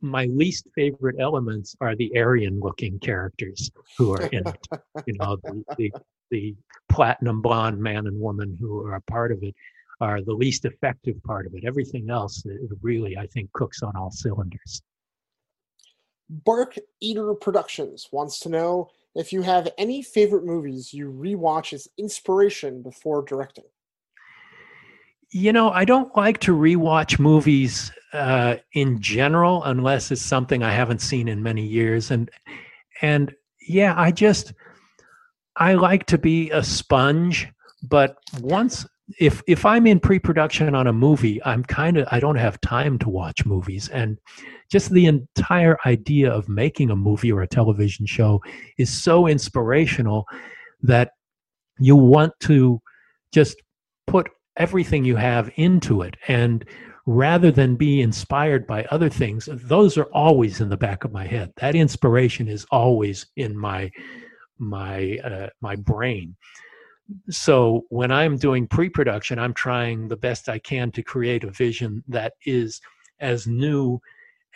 my 0.00 0.26
least 0.26 0.66
favorite 0.74 1.16
elements 1.18 1.76
are 1.80 1.96
the 1.96 2.12
Aryan 2.16 2.60
looking 2.60 2.98
characters 2.98 3.70
who 3.96 4.12
are 4.12 4.26
in 4.26 4.46
it. 4.46 4.68
you 5.06 5.14
know, 5.14 5.36
the, 5.42 5.64
the, 5.76 5.92
the, 6.30 6.54
platinum 6.90 7.42
blonde 7.42 7.78
man 7.78 8.06
and 8.06 8.18
woman 8.18 8.56
who 8.58 8.80
are 8.84 8.94
a 8.94 9.00
part 9.02 9.30
of 9.30 9.42
it 9.42 9.54
are 10.00 10.22
the 10.22 10.32
least 10.32 10.64
effective 10.64 11.22
part 11.22 11.46
of 11.46 11.54
it. 11.54 11.64
Everything 11.66 12.08
else 12.08 12.44
it 12.46 12.60
really, 12.80 13.16
I 13.16 13.26
think, 13.26 13.52
cooks 13.52 13.82
on 13.82 13.94
all 13.94 14.10
cylinders. 14.10 14.82
Bark 16.28 16.76
Eater 17.00 17.34
Productions 17.34 18.08
wants 18.12 18.38
to 18.40 18.48
know 18.48 18.90
if 19.14 19.32
you 19.32 19.42
have 19.42 19.68
any 19.78 20.02
favorite 20.02 20.44
movies 20.44 20.92
you 20.92 21.10
rewatch 21.10 21.72
as 21.72 21.88
inspiration 21.96 22.82
before 22.82 23.22
directing. 23.22 23.64
You 25.30 25.52
know, 25.52 25.70
I 25.70 25.84
don't 25.84 26.14
like 26.16 26.38
to 26.40 26.56
rewatch 26.56 27.18
movies 27.18 27.92
uh, 28.12 28.56
in 28.72 29.00
general 29.00 29.62
unless 29.64 30.10
it's 30.10 30.22
something 30.22 30.62
I 30.62 30.72
haven't 30.72 31.00
seen 31.00 31.28
in 31.28 31.42
many 31.42 31.66
years, 31.66 32.10
and 32.10 32.30
and 33.02 33.34
yeah, 33.60 33.94
I 33.96 34.10
just 34.10 34.54
I 35.56 35.74
like 35.74 36.06
to 36.06 36.18
be 36.18 36.50
a 36.50 36.62
sponge. 36.62 37.48
But 37.82 38.16
once 38.40 38.86
if 39.18 39.42
if 39.46 39.64
I'm 39.64 39.86
in 39.86 40.00
pre-production 40.00 40.74
on 40.74 40.86
a 40.86 40.92
movie, 40.92 41.42
I'm 41.44 41.64
kind 41.64 41.96
of 41.96 42.06
I 42.10 42.20
don't 42.20 42.36
have 42.36 42.60
time 42.60 42.98
to 43.00 43.08
watch 43.08 43.46
movies, 43.46 43.88
and 43.88 44.18
just 44.70 44.90
the 44.90 45.06
entire 45.06 45.78
idea 45.86 46.30
of 46.30 46.48
making 46.48 46.90
a 46.90 46.96
movie 46.96 47.32
or 47.32 47.40
a 47.40 47.48
television 47.48 48.04
show 48.06 48.42
is 48.76 48.90
so 48.90 49.26
inspirational 49.26 50.26
that 50.82 51.12
you 51.78 51.96
want 51.96 52.32
to 52.40 52.80
just 53.32 53.56
put 54.06 54.28
everything 54.56 55.04
you 55.04 55.16
have 55.16 55.50
into 55.56 56.02
it. 56.02 56.16
And 56.26 56.64
rather 57.06 57.50
than 57.50 57.74
be 57.74 58.02
inspired 58.02 58.66
by 58.66 58.84
other 58.90 59.08
things 59.08 59.48
those 59.64 59.96
are 59.96 60.10
always 60.12 60.60
in 60.60 60.68
the 60.68 60.76
back 60.76 61.04
of 61.04 61.12
my 61.12 61.26
head. 61.26 61.50
That 61.56 61.74
inspiration 61.74 62.48
is 62.48 62.66
always 62.70 63.26
in 63.36 63.56
my 63.56 63.90
my 64.58 65.16
uh, 65.24 65.48
my 65.62 65.76
brain 65.76 66.36
so 67.30 67.84
when 67.88 68.10
i'm 68.10 68.36
doing 68.36 68.66
pre-production 68.66 69.38
i'm 69.38 69.54
trying 69.54 70.08
the 70.08 70.16
best 70.16 70.48
i 70.48 70.58
can 70.58 70.90
to 70.90 71.02
create 71.02 71.44
a 71.44 71.50
vision 71.50 72.02
that 72.08 72.34
is 72.44 72.80
as 73.20 73.46
new 73.46 74.00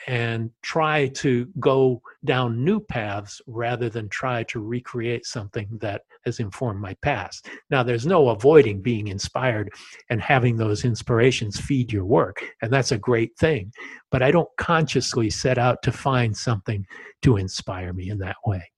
and 0.07 0.51
try 0.63 1.09
to 1.09 1.47
go 1.61 2.03
down 2.25 2.65
new 2.65 2.81
paths 2.81 3.41
rather 3.47 3.89
than 3.89 4.09
try 4.09 4.43
to 4.45 4.61
recreate 4.61 5.27
something 5.27 5.69
that 5.81 6.03
has 6.25 6.41
informed 6.41 6.81
my 6.81 6.95
past. 7.03 7.49
Now, 7.71 7.83
there's 7.83 8.07
no 8.07 8.29
avoiding 8.29 8.81
being 8.81 9.09
inspired 9.09 9.71
and 10.11 10.21
having 10.21 10.57
those 10.57 10.85
inspirations 10.85 11.61
feed 11.61 11.93
your 11.93 12.05
work, 12.05 12.45
and 12.63 12.73
that's 12.73 12.93
a 12.93 12.99
great 12.99 13.37
thing. 13.39 13.73
But 14.11 14.23
I 14.23 14.31
don't 14.31 14.49
consciously 14.57 15.31
set 15.31 15.59
out 15.59 15.83
to 15.83 15.93
find 15.93 16.37
something 16.37 16.87
to 17.23 17.37
inspire 17.37 17.93
me 17.93 18.11
in 18.11 18.19
that 18.19 18.37
way. 18.47 18.71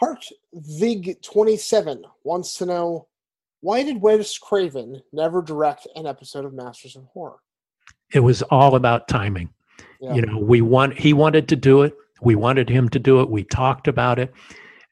Heart 0.00 0.24
Vig 0.54 1.20
27 1.22 2.04
wants 2.24 2.54
to 2.54 2.66
know 2.66 3.06
why 3.60 3.82
did 3.82 4.00
Wes 4.00 4.38
Craven 4.38 5.02
never 5.12 5.42
direct 5.42 5.86
an 5.94 6.06
episode 6.06 6.46
of 6.46 6.54
Masters 6.54 6.96
of 6.96 7.04
Horror? 7.12 7.36
It 8.14 8.20
was 8.20 8.40
all 8.42 8.76
about 8.76 9.08
timing. 9.08 9.50
Yeah. 10.00 10.14
You 10.14 10.22
know, 10.22 10.38
we 10.38 10.62
want 10.62 10.98
he 10.98 11.12
wanted 11.12 11.48
to 11.48 11.56
do 11.56 11.82
it. 11.82 11.94
We 12.22 12.34
wanted 12.34 12.70
him 12.70 12.88
to 12.90 12.98
do 12.98 13.20
it. 13.20 13.28
We 13.28 13.44
talked 13.44 13.88
about 13.88 14.18
it. 14.18 14.32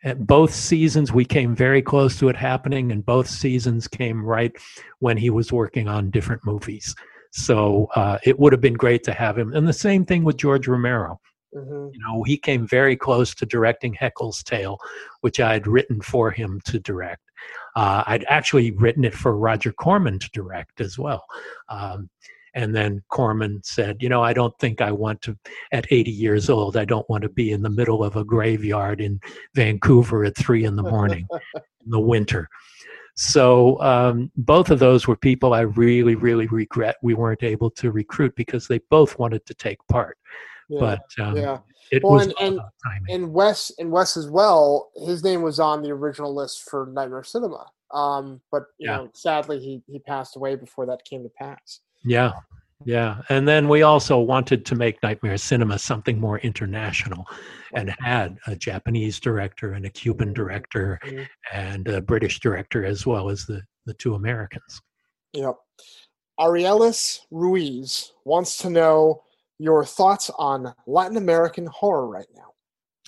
At 0.05 0.27
both 0.27 0.53
seasons, 0.55 1.13
we 1.13 1.25
came 1.25 1.57
very 1.57 1.83
close 1.83 2.19
to 2.19 2.29
it 2.29 2.37
happening, 2.37 2.93
and 2.93 3.05
both 3.05 3.29
seasons 3.29 3.89
came 3.89 4.25
right 4.25 4.53
when 5.01 5.17
he 5.17 5.31
was 5.31 5.53
working 5.53 5.89
on 5.89 6.11
different 6.11 6.45
movies. 6.45 6.95
So 7.33 7.89
uh, 7.97 8.19
it 8.25 8.39
would 8.39 8.53
have 8.53 8.61
been 8.61 8.75
great 8.75 9.03
to 9.05 9.13
have 9.13 9.37
him. 9.37 9.53
And 9.55 9.67
the 9.67 9.73
same 9.73 10.05
thing 10.05 10.23
with 10.23 10.37
George 10.37 10.69
Romero. 10.69 11.21
Mm-hmm. 11.55 11.95
You 11.95 12.01
know, 12.01 12.23
he 12.25 12.37
came 12.37 12.67
very 12.67 12.97
close 12.97 13.35
to 13.37 13.47
directing 13.47 13.95
Haeckel's 13.95 14.43
Tale, 14.43 14.79
which 15.23 15.41
I 15.41 15.53
had 15.55 15.67
written 15.67 16.01
for 16.01 16.31
him 16.31 16.61
to 16.67 16.79
direct. 16.79 17.23
Uh, 17.77 18.03
I'd 18.07 18.25
actually 18.29 18.73
written 18.73 19.05
it 19.05 19.15
for 19.15 19.37
Roger 19.37 19.73
Corman 19.73 20.19
to 20.19 20.31
direct 20.31 20.81
as 20.81 20.99
well. 20.99 21.25
Um, 21.69 22.11
and 22.55 22.75
then 22.75 23.03
Corman 23.09 23.61
said, 23.63 24.03
You 24.03 24.09
know, 24.09 24.23
I 24.23 24.33
don't 24.33 24.57
think 24.59 24.81
I 24.81 24.91
want 24.91 25.23
to, 25.23 25.39
at 25.73 25.87
80 25.91 26.11
years 26.11 26.51
old, 26.51 26.77
I 26.77 26.85
don't 26.85 27.09
want 27.09 27.23
to 27.23 27.29
be 27.29 27.53
in 27.53 27.63
the 27.63 27.71
middle 27.71 28.03
of 28.03 28.17
a 28.17 28.25
graveyard 28.25 29.01
in 29.01 29.21
Vancouver 29.55 30.25
at 30.25 30.37
three 30.37 30.65
in 30.65 30.77
the 30.77 30.83
morning 30.83 31.27
in 31.55 31.91
the 31.91 32.01
winter. 32.01 32.49
So 33.15 33.81
um, 33.81 34.31
both 34.37 34.71
of 34.71 34.79
those 34.79 35.09
were 35.09 35.17
people 35.17 35.53
I 35.53 35.63
really, 35.63 36.15
really 36.15 36.47
regret 36.47 36.97
we 37.03 37.15
weren't 37.15 37.43
able 37.43 37.71
to 37.73 37.91
recruit 37.91 38.35
because 38.37 38.69
they 38.69 38.79
both 38.91 39.19
wanted 39.19 39.45
to 39.47 39.55
take 39.55 39.79
part. 39.89 40.19
Yeah, 40.69 40.81
but 40.81 41.25
um, 41.25 41.37
yeah. 41.37 41.59
it 41.91 42.03
well, 42.03 42.15
was 42.15 42.27
and, 42.27 42.35
and, 42.41 42.61
and 43.09 43.33
Wes 43.33 43.73
and 43.79 43.91
Wes 43.91 44.17
as 44.17 44.29
well. 44.29 44.91
His 45.07 45.25
name 45.25 45.43
was 45.43 45.59
on 45.59 45.83
the 45.83 45.91
original 45.91 46.35
list 46.35 46.69
for 46.71 46.91
Nightmare 46.93 47.25
Cinema. 47.25 47.67
Um, 47.93 48.41
but 48.53 48.65
you 48.79 48.91
yeah. 48.91 48.97
know, 48.97 49.11
sadly, 49.15 49.59
he 49.59 49.83
he 49.87 49.99
passed 49.99 50.37
away 50.37 50.57
before 50.57 50.87
that 50.87 51.05
came 51.05 51.23
to 51.23 51.31
pass. 51.31 51.81
Yeah. 52.05 52.33
Yeah. 52.85 53.23
And 53.29 53.47
then 53.49 53.69
we 53.69 53.83
also 53.83 54.19
wanted 54.19 54.65
to 54.67 54.77
make 54.77 55.03
Nightmare 55.03 55.37
Cinema 55.37 55.79
something 55.79 56.19
more 56.21 56.39
international 56.39 57.27
and 57.75 57.93
had 57.99 58.39
a 58.47 58.55
Japanese 58.55 59.19
director 59.19 59.73
and 59.73 59.85
a 59.85 59.91
Cuban 59.91 60.33
director 60.33 61.01
mm-hmm. 61.05 61.25
and 61.53 61.89
a 61.89 62.01
British 62.01 62.39
director 62.39 62.85
as 62.85 63.05
well 63.05 63.31
as 63.31 63.47
the, 63.47 63.63
the 63.87 63.95
two 63.95 64.15
Americans. 64.15 64.81
Yep. 65.33 65.57
Arielis 66.39 67.21
Ruiz 67.33 68.13
wants 68.25 68.59
to 68.59 68.71
know 68.71 69.25
your 69.59 69.85
thoughts 69.85 70.31
on 70.39 70.73
Latin 70.87 71.17
American 71.17 71.67
horror 71.67 72.09
right 72.09 72.27
now. 72.35 72.49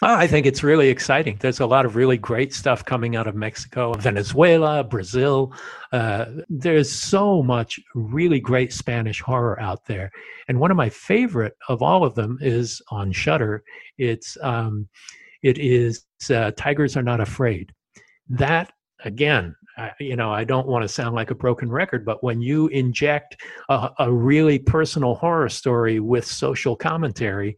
I 0.03 0.27
think 0.27 0.47
it's 0.47 0.63
really 0.63 0.89
exciting. 0.89 1.37
There's 1.41 1.61
a 1.61 1.67
lot 1.67 1.85
of 1.85 1.95
really 1.95 2.17
great 2.17 2.55
stuff 2.55 2.87
coming 2.87 3.17
out 3.17 3.27
of 3.27 3.35
Mexico, 3.35 3.93
Venezuela, 3.93 4.83
Brazil. 4.83 5.53
Uh, 5.93 6.25
there's 6.49 6.91
so 6.91 7.43
much 7.43 7.79
really 7.95 8.41
great 8.41 8.73
Spanish 8.73 9.21
horror 9.21 9.61
out 9.61 9.85
there, 9.85 10.11
and 10.49 10.59
one 10.59 10.71
of 10.71 10.77
my 10.79 10.89
favorite 10.89 11.55
of 11.69 11.83
all 11.83 12.03
of 12.03 12.15
them 12.15 12.39
is 12.41 12.81
on 12.91 13.13
Shudder. 13.13 13.63
It's 13.99 14.39
um, 14.41 14.89
it 15.43 15.59
is 15.59 16.07
uh, 16.31 16.53
Tigers 16.53 16.97
Are 16.97 17.03
Not 17.03 17.21
Afraid. 17.21 17.71
That 18.31 18.73
again 19.05 19.55
I, 19.77 19.93
you 19.99 20.17
know, 20.17 20.33
I 20.33 20.45
don't 20.45 20.67
want 20.67 20.83
to 20.83 20.89
sound 20.89 21.15
like 21.15 21.31
a 21.31 21.35
broken 21.35 21.71
record, 21.71 22.05
but 22.05 22.23
when 22.23 22.41
you 22.41 22.69
inject 22.69 23.41
a, 23.69 23.91
a, 23.99 24.13
really 24.13 24.59
personal 24.59 25.15
horror 25.15 25.49
story 25.49 26.01
with 26.01 26.27
social 26.27 26.77
commentary 26.77 27.57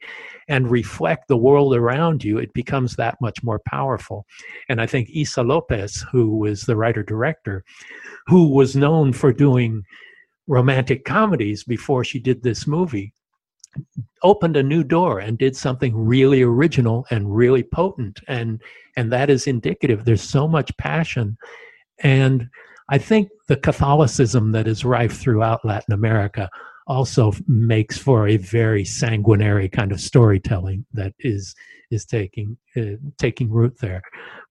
and 0.48 0.70
reflect 0.70 1.28
the 1.28 1.36
world 1.36 1.74
around 1.74 2.22
you, 2.22 2.38
it 2.38 2.52
becomes 2.52 2.94
that 2.96 3.16
much 3.20 3.42
more 3.42 3.60
powerful. 3.66 4.26
And 4.68 4.80
I 4.80 4.86
think 4.86 5.10
Issa 5.14 5.42
Lopez, 5.42 6.04
who 6.12 6.36
was 6.36 6.62
the 6.62 6.76
writer 6.76 7.02
director, 7.02 7.64
who 8.26 8.48
was 8.48 8.76
known 8.76 9.12
for 9.12 9.32
doing 9.32 9.82
romantic 10.46 11.04
comedies 11.04 11.64
before 11.64 12.04
she 12.04 12.18
did 12.18 12.42
this 12.42 12.66
movie, 12.66 13.12
opened 14.22 14.56
a 14.56 14.62
new 14.62 14.84
door 14.84 15.18
and 15.18 15.38
did 15.38 15.56
something 15.56 15.96
really 15.96 16.42
original 16.42 17.06
and 17.10 17.34
really 17.34 17.62
potent 17.62 18.20
and 18.28 18.60
and 18.96 19.10
that 19.10 19.30
is 19.30 19.46
indicative 19.46 20.04
there's 20.04 20.22
so 20.22 20.46
much 20.46 20.76
passion 20.76 21.36
and 22.02 22.48
I 22.88 22.98
think 22.98 23.30
the 23.48 23.56
Catholicism 23.56 24.52
that 24.52 24.66
is 24.66 24.84
rife 24.84 25.18
throughout 25.18 25.64
Latin 25.64 25.94
America 25.94 26.48
also 26.86 27.32
makes 27.46 27.96
for 27.96 28.28
a 28.28 28.36
very 28.36 28.84
sanguinary 28.84 29.68
kind 29.68 29.92
of 29.92 30.00
storytelling 30.00 30.84
that 30.92 31.14
is 31.20 31.54
is 31.90 32.04
taking 32.04 32.56
uh, 32.76 32.96
taking 33.18 33.50
root 33.50 33.78
there. 33.80 34.02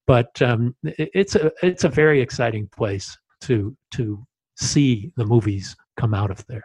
but 0.08 0.42
um, 0.42 0.76
it's 0.84 1.36
a 1.36 1.52
it's 1.62 1.84
a 1.84 1.90
very 1.90 2.22
exciting 2.22 2.68
place 2.68 3.18
to 3.42 3.76
to 3.92 4.26
see 4.58 5.12
the 5.18 5.26
movies 5.26 5.76
come 5.98 6.14
out 6.14 6.32
of 6.32 6.46
there. 6.48 6.64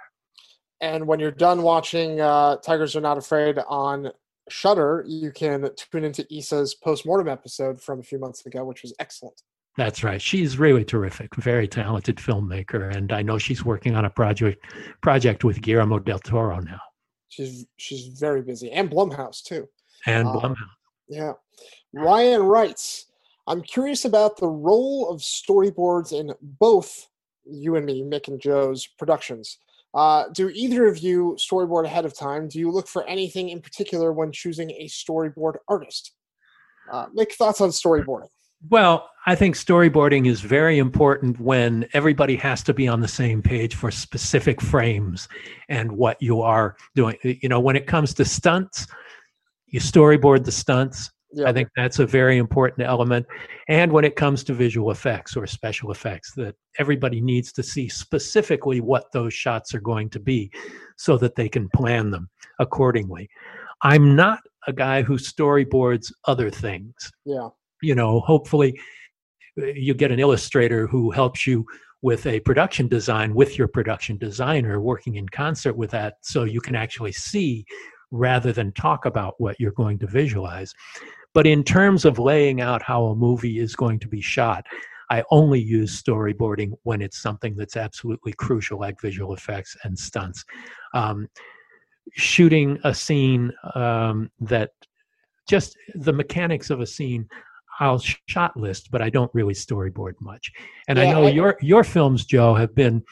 And 0.80 1.06
when 1.06 1.20
you're 1.20 1.30
done 1.30 1.62
watching 1.62 2.20
uh, 2.20 2.56
Tigers 2.56 2.96
Are 2.96 3.00
Not 3.00 3.18
Afraid 3.18 3.58
on 3.66 4.10
Shudder, 4.48 5.04
you 5.06 5.30
can 5.32 5.70
tune 5.76 6.04
into 6.04 6.26
Issa's 6.32 6.74
post-mortem 6.74 7.28
episode 7.28 7.80
from 7.80 8.00
a 8.00 8.02
few 8.02 8.18
months 8.18 8.44
ago, 8.44 8.64
which 8.64 8.82
was 8.82 8.94
excellent. 8.98 9.42
That's 9.76 10.02
right. 10.02 10.20
She's 10.20 10.58
really 10.58 10.84
terrific, 10.84 11.34
very 11.36 11.68
talented 11.68 12.16
filmmaker, 12.16 12.94
and 12.96 13.12
I 13.12 13.22
know 13.22 13.36
she's 13.36 13.64
working 13.64 13.94
on 13.94 14.06
a 14.06 14.10
project 14.10 14.64
project 15.02 15.44
with 15.44 15.60
Guillermo 15.60 15.98
del 15.98 16.18
Toro 16.18 16.60
now. 16.60 16.80
She's 17.28 17.66
she's 17.76 18.08
very 18.18 18.42
busy, 18.42 18.70
and 18.72 18.90
Blumhouse 18.90 19.42
too. 19.42 19.68
And 20.06 20.26
um, 20.28 20.36
Blumhouse. 20.36 20.76
Yeah. 21.08 21.32
Ryan 21.92 22.42
writes, 22.42 23.06
I'm 23.46 23.62
curious 23.62 24.04
about 24.04 24.36
the 24.36 24.48
role 24.48 25.08
of 25.08 25.20
storyboards 25.20 26.12
in 26.12 26.32
both 26.42 27.08
you 27.44 27.76
and 27.76 27.86
me, 27.86 28.02
Mick 28.02 28.28
and 28.28 28.40
Joe's 28.40 28.86
productions. 28.98 29.58
Uh, 29.94 30.24
do 30.32 30.50
either 30.50 30.86
of 30.86 30.98
you 30.98 31.36
storyboard 31.38 31.84
ahead 31.84 32.04
of 32.04 32.14
time? 32.14 32.48
Do 32.48 32.58
you 32.58 32.70
look 32.70 32.88
for 32.88 33.06
anything 33.06 33.50
in 33.50 33.60
particular 33.60 34.12
when 34.12 34.32
choosing 34.32 34.70
a 34.70 34.88
storyboard 34.88 35.54
artist? 35.68 36.12
Uh, 36.92 37.06
Mick, 37.16 37.32
thoughts 37.32 37.60
on 37.60 37.70
storyboarding? 37.70 38.28
Well, 38.68 39.10
I 39.26 39.34
think 39.34 39.56
storyboarding 39.56 40.26
is 40.28 40.40
very 40.40 40.78
important 40.78 41.38
when 41.40 41.86
everybody 41.92 42.36
has 42.36 42.62
to 42.64 42.74
be 42.74 42.88
on 42.88 43.00
the 43.00 43.08
same 43.08 43.42
page 43.42 43.74
for 43.74 43.90
specific 43.90 44.60
frames 44.60 45.28
and 45.68 45.92
what 45.92 46.20
you 46.22 46.42
are 46.42 46.76
doing. 46.94 47.16
You 47.22 47.48
know, 47.48 47.60
when 47.60 47.76
it 47.76 47.86
comes 47.86 48.14
to 48.14 48.24
stunts, 48.24 48.86
you 49.66 49.80
storyboard 49.80 50.44
the 50.44 50.52
stunts. 50.52 51.10
Yeah. 51.32 51.48
I 51.48 51.52
think 51.52 51.68
that's 51.76 51.98
a 51.98 52.06
very 52.06 52.38
important 52.38 52.86
element. 52.86 53.26
And 53.68 53.92
when 53.92 54.04
it 54.04 54.16
comes 54.16 54.44
to 54.44 54.54
visual 54.54 54.90
effects 54.90 55.36
or 55.36 55.46
special 55.46 55.90
effects, 55.90 56.32
that 56.34 56.54
everybody 56.78 57.20
needs 57.20 57.52
to 57.54 57.62
see 57.62 57.88
specifically 57.88 58.80
what 58.80 59.10
those 59.12 59.34
shots 59.34 59.74
are 59.74 59.80
going 59.80 60.08
to 60.10 60.20
be 60.20 60.50
so 60.96 61.18
that 61.18 61.34
they 61.34 61.48
can 61.48 61.68
plan 61.70 62.10
them 62.10 62.30
accordingly. 62.58 63.28
I'm 63.82 64.16
not 64.16 64.38
a 64.68 64.72
guy 64.72 65.02
who 65.02 65.18
storyboards 65.18 66.12
other 66.26 66.48
things. 66.48 66.94
Yeah 67.24 67.48
you 67.82 67.94
know, 67.94 68.20
hopefully 68.20 68.78
uh, 69.60 69.66
you 69.66 69.94
get 69.94 70.12
an 70.12 70.20
illustrator 70.20 70.86
who 70.86 71.10
helps 71.10 71.46
you 71.46 71.64
with 72.02 72.26
a 72.26 72.40
production 72.40 72.88
design 72.88 73.34
with 73.34 73.58
your 73.58 73.68
production 73.68 74.16
designer 74.18 74.80
working 74.80 75.16
in 75.16 75.28
concert 75.28 75.76
with 75.76 75.90
that 75.90 76.14
so 76.20 76.44
you 76.44 76.60
can 76.60 76.76
actually 76.76 77.12
see 77.12 77.64
rather 78.10 78.52
than 78.52 78.72
talk 78.72 79.06
about 79.06 79.34
what 79.38 79.58
you're 79.58 79.72
going 79.72 79.98
to 79.98 80.06
visualize. 80.06 80.72
But 81.34 81.46
in 81.46 81.64
terms 81.64 82.04
of 82.04 82.18
laying 82.18 82.60
out 82.60 82.82
how 82.82 83.06
a 83.06 83.16
movie 83.16 83.58
is 83.58 83.74
going 83.74 83.98
to 84.00 84.08
be 84.08 84.20
shot, 84.20 84.64
I 85.10 85.22
only 85.30 85.60
use 85.60 86.02
storyboarding 86.02 86.72
when 86.82 87.02
it's 87.02 87.18
something 87.18 87.54
that's 87.56 87.76
absolutely 87.76 88.32
crucial, 88.32 88.80
like 88.80 89.00
visual 89.00 89.34
effects 89.34 89.76
and 89.84 89.98
stunts. 89.98 90.44
Um, 90.94 91.28
shooting 92.12 92.78
a 92.84 92.94
scene 92.94 93.52
um, 93.74 94.30
that 94.40 94.70
just 95.48 95.76
the 95.94 96.12
mechanics 96.12 96.70
of 96.70 96.80
a 96.80 96.86
scene 96.86 97.28
I'll 97.80 97.98
shot 97.98 98.56
list, 98.56 98.90
but 98.90 99.02
I 99.02 99.10
don't 99.10 99.30
really 99.34 99.54
storyboard 99.54 100.14
much. 100.20 100.52
And 100.88 100.98
yeah, 100.98 101.04
I 101.04 101.12
know 101.12 101.26
I, 101.26 101.30
your 101.30 101.56
your 101.60 101.84
films, 101.84 102.24
Joe, 102.24 102.54
have 102.54 102.74
been 102.74 103.02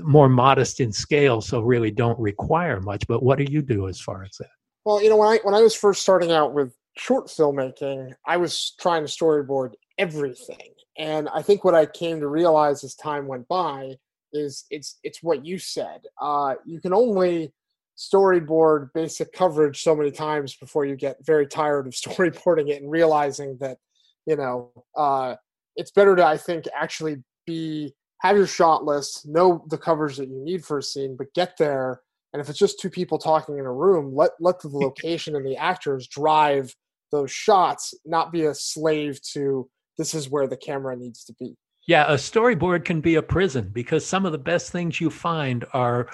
more 0.00 0.28
modest 0.28 0.80
in 0.80 0.92
scale, 0.92 1.40
so 1.40 1.60
really 1.60 1.90
don't 1.90 2.18
require 2.18 2.80
much. 2.80 3.06
But 3.06 3.22
what 3.22 3.38
do 3.38 3.44
you 3.50 3.62
do 3.62 3.88
as 3.88 4.00
far 4.00 4.22
as 4.22 4.36
that? 4.38 4.50
Well, 4.84 5.02
you 5.02 5.10
know, 5.10 5.16
when 5.16 5.28
I 5.28 5.38
when 5.42 5.54
I 5.54 5.60
was 5.60 5.74
first 5.74 6.02
starting 6.02 6.32
out 6.32 6.54
with 6.54 6.74
short 6.96 7.26
filmmaking, 7.26 8.14
I 8.26 8.36
was 8.36 8.74
trying 8.80 9.04
to 9.04 9.10
storyboard 9.10 9.72
everything, 9.98 10.74
and 10.98 11.28
I 11.34 11.42
think 11.42 11.64
what 11.64 11.74
I 11.74 11.86
came 11.86 12.20
to 12.20 12.28
realize 12.28 12.84
as 12.84 12.94
time 12.94 13.26
went 13.26 13.48
by 13.48 13.94
is 14.32 14.64
it's 14.70 14.98
it's 15.02 15.22
what 15.22 15.44
you 15.44 15.58
said. 15.58 16.02
Uh, 16.20 16.54
you 16.64 16.80
can 16.80 16.92
only 16.92 17.52
storyboard 17.96 18.90
basic 18.92 19.32
coverage 19.32 19.82
so 19.82 19.94
many 19.94 20.10
times 20.10 20.56
before 20.56 20.84
you 20.84 20.96
get 20.96 21.16
very 21.24 21.46
tired 21.46 21.86
of 21.86 21.92
storyboarding 21.94 22.68
it 22.70 22.82
and 22.82 22.90
realizing 22.90 23.56
that 23.60 23.78
you 24.26 24.36
know, 24.36 24.72
uh, 24.96 25.36
it's 25.76 25.90
better 25.90 26.16
to 26.16 26.24
I 26.24 26.36
think 26.36 26.66
actually 26.74 27.22
be 27.46 27.94
have 28.20 28.36
your 28.36 28.46
shot 28.46 28.84
list, 28.84 29.26
know 29.26 29.64
the 29.68 29.78
covers 29.78 30.16
that 30.16 30.28
you 30.28 30.42
need 30.42 30.64
for 30.64 30.78
a 30.78 30.82
scene, 30.82 31.16
but 31.16 31.32
get 31.34 31.56
there. 31.58 32.00
And 32.32 32.40
if 32.40 32.48
it's 32.48 32.58
just 32.58 32.80
two 32.80 32.90
people 32.90 33.18
talking 33.18 33.58
in 33.58 33.66
a 33.66 33.72
room, 33.72 34.14
let 34.14 34.30
let 34.40 34.60
the 34.60 34.68
location 34.72 35.36
and 35.36 35.46
the 35.46 35.56
actors 35.56 36.08
drive 36.08 36.74
those 37.12 37.30
shots, 37.30 37.94
not 38.04 38.32
be 38.32 38.44
a 38.44 38.54
slave 38.54 39.20
to 39.32 39.68
this 39.98 40.14
is 40.14 40.28
where 40.28 40.48
the 40.48 40.56
camera 40.56 40.96
needs 40.96 41.24
to 41.24 41.32
be. 41.34 41.54
Yeah, 41.86 42.10
a 42.10 42.16
storyboard 42.16 42.84
can 42.84 43.00
be 43.00 43.16
a 43.16 43.22
prison 43.22 43.70
because 43.72 44.04
some 44.04 44.24
of 44.24 44.32
the 44.32 44.38
best 44.38 44.72
things 44.72 45.00
you 45.00 45.10
find 45.10 45.64
are 45.72 46.08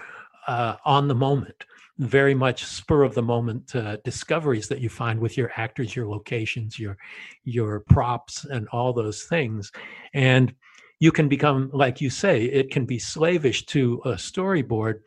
uh, 0.47 0.77
on 0.85 1.09
the 1.09 1.15
moment 1.15 1.65
very 2.01 2.35
much 2.35 2.65
spur 2.65 3.03
of 3.03 3.15
the 3.15 3.23
moment 3.23 3.77
uh, 3.77 3.99
discoveries 4.05 4.69
that 4.69 4.81
you 4.81 4.89
find 4.89 5.21
with 5.21 5.37
your 5.37 5.53
actors 5.57 5.95
your 5.95 6.09
locations 6.09 6.79
your 6.79 6.97
your 7.45 7.81
props 7.81 8.47
and 8.47 8.67
all 8.69 8.93
those 8.93 9.25
things. 9.25 9.71
And 10.15 10.55
you 10.99 11.13
can 11.13 11.29
become 11.29 11.71
like 11.75 12.01
you 12.01 12.09
say 12.09 12.45
it 12.45 12.71
can 12.71 12.87
be 12.87 12.99
slavish 12.99 13.67
to 13.67 14.01
a 14.07 14.13
storyboard 14.13 15.01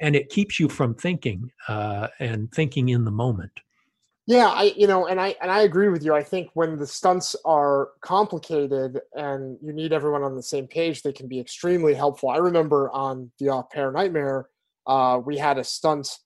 and 0.00 0.16
it 0.16 0.28
keeps 0.28 0.58
you 0.58 0.68
from 0.68 0.94
thinking 0.94 1.50
uh, 1.68 2.08
and 2.18 2.50
thinking 2.52 2.88
in 2.88 3.04
the 3.04 3.10
moment. 3.10 3.52
Yeah 4.26 4.48
i 4.48 4.74
you 4.76 4.86
know 4.86 5.06
and 5.06 5.20
i 5.20 5.34
and 5.40 5.50
i 5.52 5.62
agree 5.62 5.88
with 5.88 6.04
you. 6.04 6.14
I 6.14 6.24
think 6.24 6.50
when 6.54 6.76
the 6.76 6.86
stunts 6.86 7.36
are 7.44 7.90
complicated 8.00 9.00
and 9.14 9.56
you 9.62 9.72
need 9.72 9.92
everyone 9.92 10.24
on 10.24 10.34
the 10.34 10.42
same 10.42 10.66
page 10.66 11.02
they 11.02 11.12
can 11.12 11.28
be 11.28 11.38
extremely 11.38 11.94
helpful. 11.94 12.28
I 12.28 12.38
remember 12.38 12.90
on 12.90 13.30
the 13.38 13.50
off 13.50 13.70
pair 13.70 13.92
nightmare 13.92 14.48
uh, 14.86 15.20
we 15.24 15.36
had 15.36 15.56
a 15.56 15.64
stunt 15.64 16.18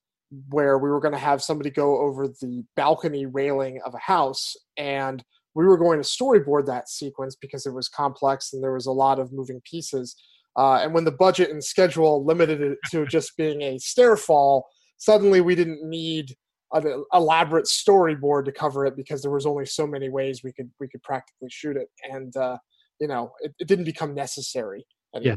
where 0.49 0.79
we 0.79 0.88
were 0.88 1.01
going 1.01 1.12
to 1.12 1.18
have 1.18 1.42
somebody 1.42 1.70
go 1.70 1.99
over 1.99 2.29
the 2.29 2.64
balcony 2.77 3.27
railing 3.27 3.81
of 3.85 3.94
a 3.94 3.99
house 3.99 4.55
and 4.77 5.23
we 5.55 5.64
were 5.64 5.79
going 5.79 6.03
to 6.03 6.09
storyboard 6.09 6.66
that 6.66 6.88
sequence 6.88 7.37
because 7.37 7.66
it 7.66 7.73
was 7.73 7.88
complex 7.88 8.53
and 8.53 8.62
there 8.62 8.73
was 8.73 8.87
a 8.87 8.92
lot 8.92 9.18
of 9.18 9.33
moving 9.33 9.61
pieces. 9.68 10.16
Uh, 10.57 10.81
and 10.83 10.94
when 10.94 11.05
the 11.05 11.12
budget 11.12 11.51
and 11.51 11.62
schedule 11.62 12.25
limited 12.25 12.61
it 12.61 12.79
to 12.90 13.07
just 13.11 13.37
being 13.37 13.62
a 13.62 13.79
stair 13.79 14.16
fall 14.16 14.66
suddenly 14.99 15.40
we 15.40 15.55
didn't 15.55 15.83
need 15.83 16.35
an 16.73 17.05
elaborate 17.12 17.66
storyboard 17.66 18.44
to 18.47 18.53
cover 18.53 18.85
it 18.87 18.97
because 18.97 19.23
there 19.23 19.31
was 19.31 19.47
only 19.47 19.66
so 19.66 19.87
many 19.87 20.09
ways 20.09 20.42
we 20.42 20.53
could 20.53 20.70
we 20.81 20.88
could 20.88 21.03
practically 21.03 21.49
shoot 21.51 21.77
it. 21.77 21.88
And 22.11 22.37
uh, 22.37 22.59
you 23.01 23.09
know 23.09 23.33
it, 23.40 23.55
it, 23.59 23.68
didn't 23.68 23.85
become 23.85 24.14
necessary 24.14 24.87
anymore. 25.14 25.37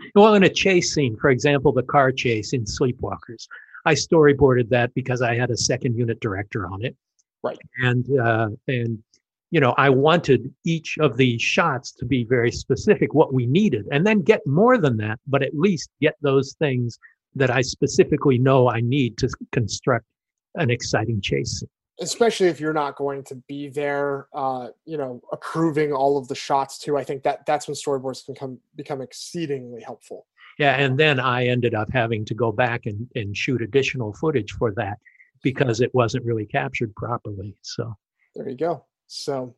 yeah. 0.00 0.10
Well 0.14 0.34
in 0.34 0.44
a 0.44 0.48
chase 0.48 0.94
scene 0.94 1.16
for 1.20 1.30
example 1.30 1.72
the 1.72 1.82
car 1.82 2.10
chase 2.10 2.52
in 2.52 2.64
sleepwalkers 2.64 3.46
I 3.84 3.94
storyboarded 3.94 4.68
that 4.70 4.94
because 4.94 5.22
I 5.22 5.34
had 5.34 5.50
a 5.50 5.56
second 5.56 5.96
unit 5.96 6.20
director 6.20 6.66
on 6.66 6.84
it. 6.84 6.96
Right. 7.42 7.58
And 7.82 8.06
uh, 8.18 8.48
and 8.68 9.02
you 9.50 9.60
know, 9.60 9.74
I 9.76 9.90
wanted 9.90 10.52
each 10.64 10.96
of 10.98 11.16
the 11.18 11.38
shots 11.38 11.92
to 11.92 12.06
be 12.06 12.24
very 12.24 12.50
specific, 12.50 13.12
what 13.12 13.34
we 13.34 13.46
needed, 13.46 13.86
and 13.92 14.06
then 14.06 14.22
get 14.22 14.46
more 14.46 14.78
than 14.78 14.96
that, 14.98 15.20
but 15.26 15.42
at 15.42 15.54
least 15.54 15.90
get 16.00 16.14
those 16.22 16.54
things 16.58 16.98
that 17.34 17.50
I 17.50 17.60
specifically 17.60 18.38
know 18.38 18.70
I 18.70 18.80
need 18.80 19.18
to 19.18 19.28
construct 19.52 20.06
an 20.54 20.70
exciting 20.70 21.20
chase. 21.20 21.62
Especially 22.00 22.46
if 22.46 22.60
you're 22.60 22.72
not 22.72 22.96
going 22.96 23.24
to 23.24 23.34
be 23.46 23.68
there, 23.68 24.26
uh, 24.32 24.68
you 24.86 24.96
know, 24.96 25.20
approving 25.32 25.92
all 25.92 26.16
of 26.16 26.28
the 26.28 26.34
shots 26.34 26.78
too. 26.78 26.96
I 26.96 27.04
think 27.04 27.22
that 27.24 27.44
that's 27.44 27.68
when 27.68 27.74
storyboards 27.74 28.24
can 28.24 28.34
come 28.34 28.58
become 28.74 29.02
exceedingly 29.02 29.82
helpful 29.82 30.26
yeah 30.62 30.74
and 30.76 30.96
then 30.96 31.18
i 31.18 31.46
ended 31.46 31.74
up 31.74 31.90
having 31.92 32.24
to 32.24 32.34
go 32.34 32.52
back 32.52 32.86
and, 32.86 33.08
and 33.16 33.36
shoot 33.36 33.60
additional 33.60 34.12
footage 34.12 34.52
for 34.52 34.70
that 34.72 34.96
because 35.42 35.80
it 35.80 35.92
wasn't 35.92 36.24
really 36.24 36.46
captured 36.46 36.94
properly 36.94 37.56
so. 37.62 37.92
There 38.36 38.48
you 38.48 38.56
go. 38.56 38.84
So 39.08 39.54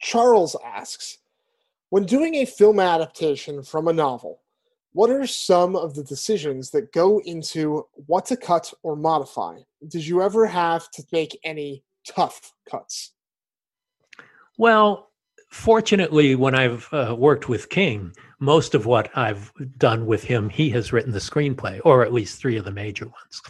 charles 0.00 0.56
asks 0.64 1.18
when 1.90 2.04
doing 2.04 2.36
a 2.36 2.44
film 2.46 2.80
adaptation 2.80 3.62
from 3.62 3.88
a 3.88 3.92
novel 3.92 4.40
what 4.92 5.10
are 5.10 5.26
some 5.26 5.74
of 5.74 5.94
the 5.94 6.04
decisions 6.04 6.70
that 6.70 6.92
go 6.92 7.20
into 7.24 7.84
what 8.06 8.24
to 8.26 8.36
cut 8.36 8.72
or 8.84 8.94
modify? 8.94 9.58
Did 9.88 10.06
you 10.06 10.22
ever 10.22 10.46
have 10.46 10.88
to 10.92 11.02
make 11.10 11.36
any 11.44 11.82
tough 12.06 12.52
cuts? 12.70 13.12
Well 14.56 15.10
fortunately, 15.54 16.34
when 16.34 16.54
I've 16.54 16.88
uh, 16.92 17.14
worked 17.16 17.48
with 17.48 17.68
King, 17.68 18.12
most 18.40 18.74
of 18.74 18.86
what 18.86 19.08
I've 19.16 19.52
done 19.78 20.04
with 20.04 20.24
him, 20.24 20.50
he 20.50 20.68
has 20.70 20.92
written 20.92 21.12
the 21.12 21.20
screenplay, 21.20 21.80
or 21.84 22.04
at 22.04 22.12
least 22.12 22.40
three 22.40 22.56
of 22.56 22.64
the 22.64 22.72
major 22.72 23.04
ones. 23.04 23.42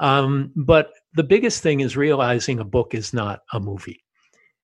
Um, 0.00 0.52
but 0.54 0.92
the 1.14 1.24
biggest 1.24 1.62
thing 1.62 1.80
is 1.80 1.96
realizing 1.96 2.60
a 2.60 2.64
book 2.64 2.94
is 2.94 3.14
not 3.14 3.40
a 3.54 3.58
movie. 3.58 4.04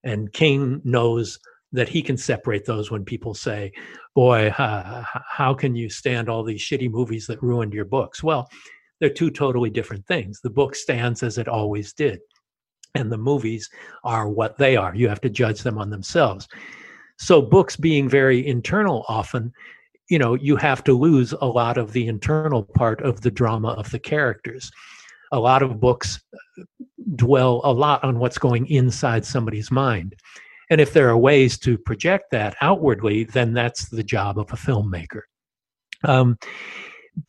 And 0.04 0.32
King 0.34 0.82
knows 0.84 1.38
that 1.72 1.88
he 1.88 2.02
can 2.02 2.18
separate 2.18 2.66
those 2.66 2.90
when 2.90 3.04
people 3.04 3.32
say, 3.32 3.72
Boy, 4.14 4.48
uh, 4.58 5.02
how 5.26 5.54
can 5.54 5.74
you 5.74 5.88
stand 5.88 6.28
all 6.28 6.44
these 6.44 6.60
shitty 6.60 6.90
movies 6.90 7.26
that 7.28 7.42
ruined 7.42 7.72
your 7.72 7.86
books? 7.86 8.22
Well, 8.22 8.50
they're 9.00 9.08
two 9.08 9.30
totally 9.30 9.70
different 9.70 10.06
things. 10.06 10.40
The 10.42 10.50
book 10.50 10.74
stands 10.74 11.22
as 11.22 11.38
it 11.38 11.48
always 11.48 11.94
did. 11.94 12.20
And 12.94 13.10
the 13.10 13.18
movies 13.18 13.70
are 14.04 14.28
what 14.28 14.58
they 14.58 14.76
are. 14.76 14.94
You 14.94 15.08
have 15.08 15.20
to 15.22 15.30
judge 15.30 15.62
them 15.62 15.78
on 15.78 15.90
themselves. 15.90 16.48
So 17.18 17.42
books 17.42 17.76
being 17.76 18.08
very 18.08 18.46
internal 18.46 19.04
often, 19.08 19.52
you 20.08 20.18
know, 20.18 20.34
you 20.34 20.56
have 20.56 20.82
to 20.84 20.92
lose 20.92 21.32
a 21.32 21.46
lot 21.46 21.78
of 21.78 21.92
the 21.92 22.08
internal 22.08 22.62
part 22.62 23.00
of 23.02 23.20
the 23.20 23.30
drama 23.30 23.68
of 23.68 23.90
the 23.90 23.98
characters. 23.98 24.70
A 25.32 25.38
lot 25.38 25.62
of 25.62 25.78
books 25.78 26.20
uh, 26.34 26.62
dwell 27.14 27.60
a 27.64 27.72
lot 27.72 28.02
on 28.02 28.18
what's 28.18 28.38
going 28.38 28.66
inside 28.66 29.24
somebody's 29.24 29.70
mind. 29.70 30.16
And 30.70 30.80
if 30.80 30.92
there 30.92 31.08
are 31.08 31.18
ways 31.18 31.58
to 31.58 31.76
project 31.76 32.30
that 32.30 32.56
outwardly, 32.60 33.24
then 33.24 33.52
that's 33.52 33.88
the 33.88 34.02
job 34.02 34.38
of 34.38 34.52
a 34.52 34.56
filmmaker. 34.56 35.22
Um, 36.04 36.38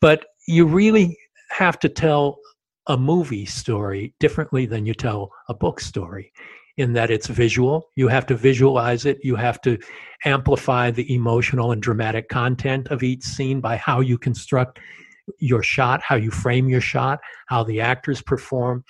but 0.00 0.24
you 0.46 0.66
really 0.66 1.18
have 1.50 1.78
to 1.80 1.88
tell 1.88 2.38
a 2.86 2.96
movie 2.96 3.46
story 3.46 4.14
differently 4.18 4.66
than 4.66 4.86
you 4.86 4.94
tell 4.94 5.30
a 5.48 5.54
book 5.54 5.80
story 5.80 6.32
in 6.76 6.92
that 6.94 7.10
it's 7.10 7.26
visual. 7.26 7.90
You 7.96 8.08
have 8.08 8.26
to 8.26 8.34
visualize 8.34 9.06
it. 9.06 9.18
You 9.22 9.36
have 9.36 9.60
to 9.62 9.78
amplify 10.24 10.90
the 10.90 11.12
emotional 11.14 11.72
and 11.72 11.82
dramatic 11.82 12.28
content 12.28 12.88
of 12.88 13.02
each 13.02 13.22
scene 13.22 13.60
by 13.60 13.76
how 13.76 14.00
you 14.00 14.18
construct 14.18 14.78
your 15.38 15.62
shot, 15.62 16.02
how 16.02 16.16
you 16.16 16.30
frame 16.30 16.68
your 16.68 16.80
shot, 16.80 17.20
how 17.46 17.62
the 17.62 17.80
actors 17.80 18.22
perform. 18.22 18.84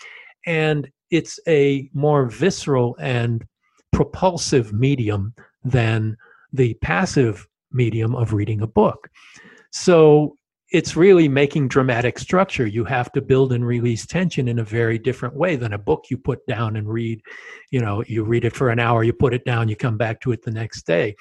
And 0.47 0.89
it's 1.11 1.39
a 1.47 1.91
more 1.93 2.27
visceral 2.27 2.97
and 2.99 3.45
propulsive 3.93 4.73
medium 4.73 5.35
than 5.63 6.17
the 6.53 6.75
passive 6.75 7.47
medium 7.73 8.15
of 8.15 8.33
reading 8.33 8.63
a 8.63 8.67
book. 8.67 9.09
So 9.71 10.37
it's 10.73 10.97
really 10.97 11.29
making 11.29 11.69
dramatic 11.69 12.19
structure. 12.19 12.67
You 12.67 12.85
have 12.85 13.13
to 13.13 13.21
build 13.21 13.53
and 13.53 13.65
release 13.65 14.07
tension 14.07 14.49
in 14.49 14.59
a 14.59 14.65
very 14.65 14.99
different 14.99 15.35
way 15.35 15.55
than 15.55 15.75
a 15.75 15.79
book 15.79 16.07
you 16.09 16.17
put 16.17 16.45
down 16.47 16.77
and 16.77 16.89
read. 16.89 17.21
You 17.71 17.81
know, 17.81 18.03
you 18.07 18.25
read 18.25 18.47
it 18.47 18.57
for 18.57 18.71
an 18.71 18.79
hour, 18.79 19.05
you 19.05 19.13
put 19.13 19.35
it 19.35 19.45
down, 19.45 19.69
you 19.69 19.77
come 19.77 19.99
back 19.99 20.21
to 20.23 20.33
it 20.33 20.43
the 20.43 20.51
next 20.51 20.87
day. 20.87 21.15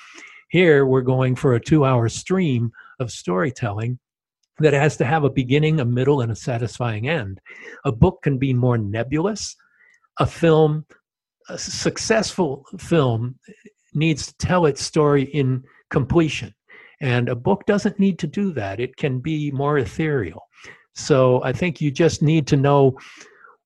Here, 0.50 0.86
we're 0.86 1.02
going 1.02 1.36
for 1.36 1.54
a 1.54 1.60
two 1.60 1.84
hour 1.84 2.08
stream 2.08 2.72
of 3.00 3.12
storytelling 3.12 4.00
that 4.60 4.74
has 4.74 4.96
to 4.98 5.06
have 5.06 5.26
a 5.26 5.30
beginning, 5.30 5.82
a 5.82 5.86
middle, 5.86 6.22
and 6.22 6.32
a 6.32 6.36
satisfying 6.36 7.10
end. 7.10 7.42
A 7.84 7.92
book 7.92 8.22
can 8.22 8.38
be 8.38 8.54
more 8.54 8.78
nebulous. 8.78 9.56
A 10.20 10.26
film, 10.26 10.86
a 11.50 11.58
successful 11.58 12.66
film, 12.78 13.38
needs 13.94 14.28
to 14.28 14.38
tell 14.38 14.66
its 14.66 14.82
story 14.82 15.24
in 15.24 15.64
completion 15.90 16.54
and 17.02 17.28
a 17.28 17.36
book 17.36 17.66
doesn't 17.66 18.00
need 18.00 18.20
to 18.20 18.28
do 18.28 18.54
that, 18.54 18.80
it 18.80 18.96
can 18.96 19.20
be 19.20 19.52
more 19.52 19.78
ethereal. 19.78 20.48
So 20.94 21.44
I 21.44 21.52
think 21.52 21.82
you 21.82 21.92
just 21.92 22.22
need 22.22 22.48
to 22.48 22.56
know 22.56 22.98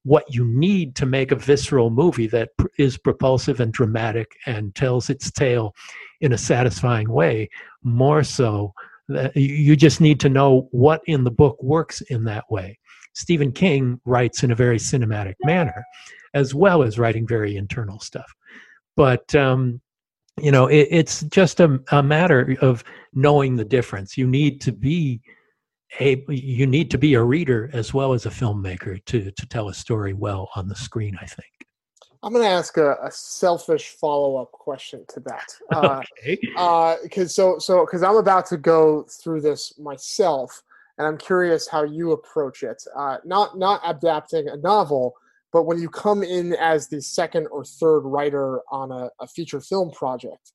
what 0.04 0.32
you 0.34 0.46
need 0.46 0.96
to 0.96 1.06
make 1.06 1.32
a 1.32 1.36
visceral 1.36 1.90
movie 1.90 2.28
that 2.28 2.50
is 2.78 2.98
propulsive 2.98 3.60
and 3.60 3.74
dramatic 3.74 4.36
and 4.46 4.74
tells 4.76 5.10
its 5.10 5.32
tale 5.32 5.76
in 6.22 6.32
a 6.32 6.38
satisfying 6.38 7.10
way, 7.10 7.50
more 7.84 8.24
so. 8.24 8.74
You 9.36 9.76
just 9.76 10.02
need 10.02 10.20
to 10.22 10.30
know 10.30 10.68
what 10.72 11.02
in 11.06 11.24
the 11.24 11.32
book 11.32 11.62
works 11.62 12.02
in 12.02 12.24
that 12.26 12.46
way. 12.50 12.80
Stephen 13.14 13.52
King 13.52 14.00
writes 14.06 14.44
in 14.44 14.52
a 14.52 14.56
very 14.56 14.78
cinematic 14.78 15.36
manner, 15.44 15.84
as 16.34 16.54
well 16.54 16.84
as 16.84 17.00
writing 17.00 17.26
very 17.28 17.56
internal 17.56 18.00
stuff. 18.00 18.32
But 18.96 19.34
um, 19.36 19.82
you 20.42 20.52
know 20.52 20.68
it, 20.68 20.88
it's 20.92 21.22
just 21.24 21.60
a, 21.60 21.80
a 21.92 22.04
matter 22.04 22.56
of 22.62 22.84
knowing 23.14 23.56
the 23.56 23.66
difference. 23.66 24.18
You 24.18 24.28
need 24.28 24.62
to 24.62 24.72
be 24.72 25.22
a 26.00 26.24
you 26.28 26.68
need 26.68 26.92
to 26.92 26.98
be 26.98 27.14
a 27.14 27.24
reader 27.24 27.70
as 27.74 27.94
well 27.94 28.14
as 28.14 28.26
a 28.26 28.30
filmmaker 28.30 29.04
to 29.06 29.32
to 29.32 29.46
tell 29.48 29.70
a 29.70 29.74
story 29.74 30.14
well 30.14 30.50
on 30.56 30.68
the 30.68 30.76
screen 30.76 31.18
i 31.22 31.26
think. 31.26 31.48
I'm 32.24 32.34
going 32.34 32.44
to 32.44 32.50
ask 32.50 32.78
a, 32.78 32.96
a 33.04 33.12
selfish 33.12 33.90
follow-up 33.90 34.52
question 34.52 35.06
to 35.10 35.20
that. 35.22 35.48
Uh, 35.72 36.02
okay. 36.20 36.40
uh 36.58 36.96
because 37.04 37.36
so 37.36 37.60
so 37.60 37.86
because 37.86 38.04
i'm 38.04 38.18
about 38.18 38.46
to 38.48 38.58
go 38.58 39.04
through 39.04 39.42
this 39.42 39.78
myself 39.78 40.64
and 40.98 41.08
i'm 41.08 41.18
curious 41.18 41.68
how 41.68 41.84
you 41.84 42.12
approach 42.12 42.64
it. 42.64 42.84
Uh 42.96 43.18
not 43.26 43.58
not 43.58 43.82
adapting 43.86 44.48
a 44.50 44.58
novel 44.58 45.16
but 45.56 45.66
when 45.66 45.80
you 45.80 45.88
come 45.88 46.22
in 46.22 46.52
as 46.56 46.90
the 46.90 47.02
second 47.02 47.48
or 47.50 47.64
third 47.64 48.02
writer 48.02 48.60
on 48.74 48.92
a, 48.92 49.10
a 49.22 49.26
feature 49.26 49.62
film 49.62 49.90
project, 49.90 50.52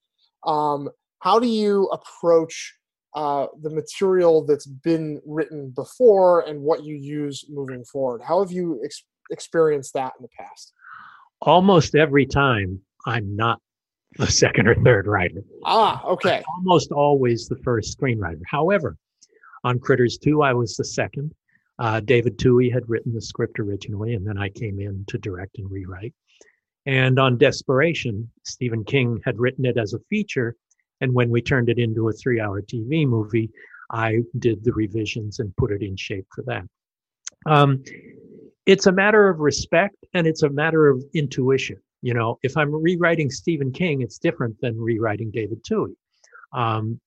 um, 0.47 0.91
how 1.21 1.39
do 1.39 1.47
you 1.47 1.87
approach 1.87 2.75
uh, 3.15 3.47
the 3.63 3.71
material 3.71 4.45
that's 4.45 4.67
been 4.67 5.19
written 5.25 5.71
before 5.71 6.43
and 6.43 6.61
what 6.61 6.85
you 6.85 6.97
use 6.97 7.47
moving 7.49 7.83
forward? 7.83 8.21
How 8.23 8.41
have 8.41 8.53
you 8.53 8.79
ex- 8.85 9.07
experienced 9.31 9.95
that 9.95 10.13
in 10.19 10.23
the 10.23 10.29
past? 10.39 10.75
Almost 11.41 11.95
every 11.95 12.27
time, 12.27 12.79
I'm 13.07 13.35
not 13.35 13.59
the 14.19 14.27
second 14.31 14.69
or 14.69 14.75
third 14.85 15.07
writer. 15.07 15.43
Ah, 15.65 16.05
okay. 16.05 16.37
I'm 16.37 16.45
almost 16.59 16.93
always 16.93 17.49
the 17.49 17.57
first 17.65 17.99
screenwriter. 17.99 18.43
However, 18.47 18.99
on 19.65 19.79
Critters 19.79 20.19
2, 20.19 20.43
I 20.43 20.53
was 20.53 20.77
the 20.77 20.85
second. 20.85 21.33
Uh, 21.81 21.99
David 21.99 22.39
Twohy 22.39 22.71
had 22.71 22.89
written 22.89 23.15
the 23.15 23.23
script 23.23 23.59
originally, 23.59 24.15
and 24.15 24.27
then 24.27 24.37
I 24.37 24.51
came 24.51 24.79
in 24.79 25.05
to 25.09 25.19
direct 25.19 25.59
and 25.59 25.71
rewrite. 25.71 26.15
And 26.85 27.19
on 27.19 27.39
Desperation, 27.39 28.31
Stephen 28.45 28.85
King 28.85 29.21
had 29.25 29.39
written 29.39 29.65
it 29.65 29.79
as 29.79 29.95
a 29.95 29.99
feature. 30.11 30.57
And 31.01 31.15
when 31.15 31.31
we 31.31 31.41
turned 31.41 31.71
it 31.71 31.79
into 31.79 32.09
a 32.09 32.13
three 32.13 32.39
hour 32.39 32.61
TV 32.61 33.07
movie, 33.07 33.51
I 33.91 34.21
did 34.39 34.63
the 34.63 34.73
revisions 34.73 35.41
and 35.41 35.57
put 35.57 35.73
it 35.73 35.83
in 35.83 35.97
shape 35.97 36.27
for 36.35 36.45
that. 36.45 36.65
Um, 37.47 37.83
it's 38.67 38.87
a 38.87 38.93
matter 38.93 39.29
of 39.29 39.41
respect 39.41 39.97
and 40.15 40.27
it's 40.27 40.43
a 40.43 40.51
matter 40.51 40.89
of 40.89 41.03
intuition. 41.15 41.77
You 42.03 42.15
know, 42.15 42.39
if 42.43 42.57
I'm 42.57 42.75
rewriting 42.75 43.31
Stephen 43.31 43.73
King, 43.73 44.03
it's 44.03 44.19
different 44.19 44.57
than 44.61 44.79
rewriting 44.79 45.31
David 45.31 45.63
Twohy. 45.65 45.97
Um, 46.53 47.01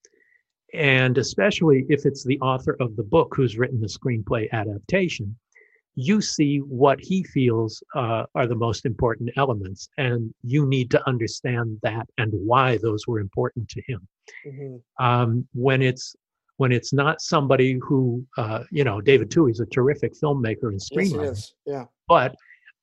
and 0.74 1.18
especially 1.18 1.86
if 1.90 2.06
it's 2.06 2.24
the 2.24 2.40
author 2.40 2.76
of 2.80 2.96
the 2.96 3.04
book 3.04 3.34
who's 3.36 3.58
written 3.58 3.80
the 3.80 3.88
screenplay 3.88 4.50
adaptation, 4.52 5.36
you 5.96 6.22
see 6.22 6.58
what 6.58 7.00
he 7.00 7.24
feels 7.24 7.84
uh, 7.96 8.26
are 8.34 8.48
the 8.48 8.56
most 8.56 8.86
important 8.86 9.30
elements, 9.38 9.90
and 9.98 10.34
you 10.44 10.66
need 10.66 10.90
to 10.92 11.08
understand 11.08 11.78
that 11.84 12.08
and 12.18 12.32
why 12.34 12.78
those 12.78 13.06
were 13.08 13.20
important 13.20 13.70
to 13.70 13.82
him. 13.88 14.08
Mm-hmm. 14.48 15.06
Um, 15.06 15.48
when 15.54 15.82
it's 15.82 16.16
when 16.58 16.72
it's 16.72 16.94
not 16.94 17.22
somebody 17.22 17.80
who, 17.82 18.26
uh, 18.38 18.64
you 18.72 18.84
know, 18.84 19.02
David 19.02 19.30
Twohy 19.30 19.52
is 19.52 19.60
a 19.60 19.66
terrific 19.66 20.14
filmmaker 20.14 20.70
and 20.70 20.80
screenwriter. 20.80 21.26
Yes, 21.26 21.54
yeah. 21.66 21.86
But 22.08 22.36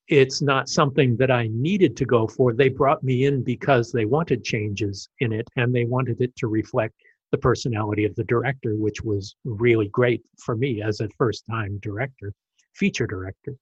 it's 0.07 0.41
not 0.41 0.67
something 0.67 1.15
that 1.17 1.31
I 1.31 1.49
needed 1.51 1.95
to 1.97 2.05
go 2.05 2.27
for. 2.27 2.53
They 2.53 2.67
brought 2.67 3.01
me 3.01 3.25
in 3.25 3.43
because 3.43 3.91
they 3.91 4.05
wanted 4.05 4.43
changes 4.43 5.09
in 5.19 5.31
it 5.31 5.47
and 5.55 5.73
they 5.73 5.85
wanted 5.85 6.19
it 6.21 6.35
to 6.37 6.47
reflect 6.47 6.95
the 7.31 7.37
personality 7.37 8.05
of 8.05 8.15
the 8.15 8.23
director, 8.25 8.75
which 8.75 9.01
was 9.01 9.35
really 9.45 9.87
great 9.87 10.23
for 10.37 10.55
me 10.55 10.81
as 10.81 10.99
a 10.99 11.09
first 11.17 11.45
time 11.49 11.79
director, 11.81 12.33
feature 12.73 13.07
director. 13.07 13.55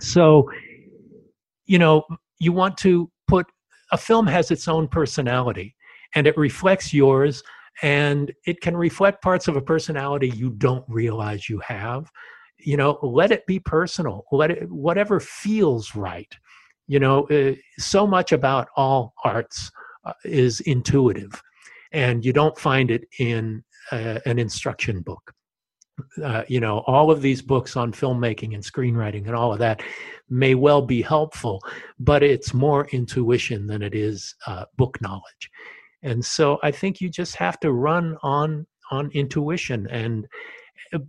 So, 0.00 0.50
you 1.66 1.78
know, 1.78 2.04
you 2.38 2.52
want 2.52 2.76
to 2.78 3.10
put 3.28 3.46
a 3.92 3.98
film 3.98 4.26
has 4.26 4.50
its 4.50 4.68
own 4.68 4.88
personality 4.88 5.74
and 6.14 6.26
it 6.26 6.36
reflects 6.36 6.92
yours 6.92 7.42
and 7.82 8.32
it 8.46 8.60
can 8.60 8.76
reflect 8.76 9.22
parts 9.22 9.48
of 9.48 9.56
a 9.56 9.60
personality 9.60 10.30
you 10.30 10.50
don't 10.50 10.84
realize 10.88 11.48
you 11.48 11.60
have. 11.60 12.10
You 12.58 12.76
know 12.76 12.98
let 13.02 13.32
it 13.32 13.46
be 13.46 13.58
personal 13.58 14.24
let 14.32 14.50
it 14.50 14.70
whatever 14.72 15.20
feels 15.20 15.94
right. 15.94 16.32
You 16.88 16.98
know 16.98 17.24
uh, 17.28 17.54
so 17.78 18.06
much 18.06 18.32
about 18.32 18.68
all 18.76 19.12
arts 19.24 19.70
uh, 20.04 20.14
is 20.24 20.60
intuitive 20.60 21.40
and 21.96 22.26
you 22.26 22.32
don't 22.32 22.58
find 22.58 22.90
it 22.90 23.08
in 23.18 23.64
uh, 23.90 24.18
an 24.26 24.38
instruction 24.38 25.00
book. 25.00 25.32
Uh, 26.22 26.42
you 26.46 26.60
know, 26.60 26.84
all 26.86 27.10
of 27.10 27.22
these 27.22 27.40
books 27.40 27.74
on 27.74 27.90
filmmaking 27.90 28.52
and 28.52 28.62
screenwriting 28.62 29.26
and 29.26 29.34
all 29.34 29.50
of 29.50 29.58
that 29.58 29.82
may 30.28 30.54
well 30.54 30.82
be 30.82 31.00
helpful, 31.00 31.58
but 31.98 32.22
it's 32.22 32.52
more 32.52 32.86
intuition 32.92 33.66
than 33.66 33.80
it 33.80 33.94
is 33.94 34.34
uh, 34.46 34.66
book 34.76 35.00
knowledge. 35.00 35.50
And 36.02 36.22
so 36.22 36.58
I 36.62 36.70
think 36.70 37.00
you 37.00 37.08
just 37.08 37.34
have 37.36 37.58
to 37.60 37.72
run 37.72 38.18
on 38.22 38.66
on 38.92 39.10
intuition 39.12 39.88
and 39.90 40.28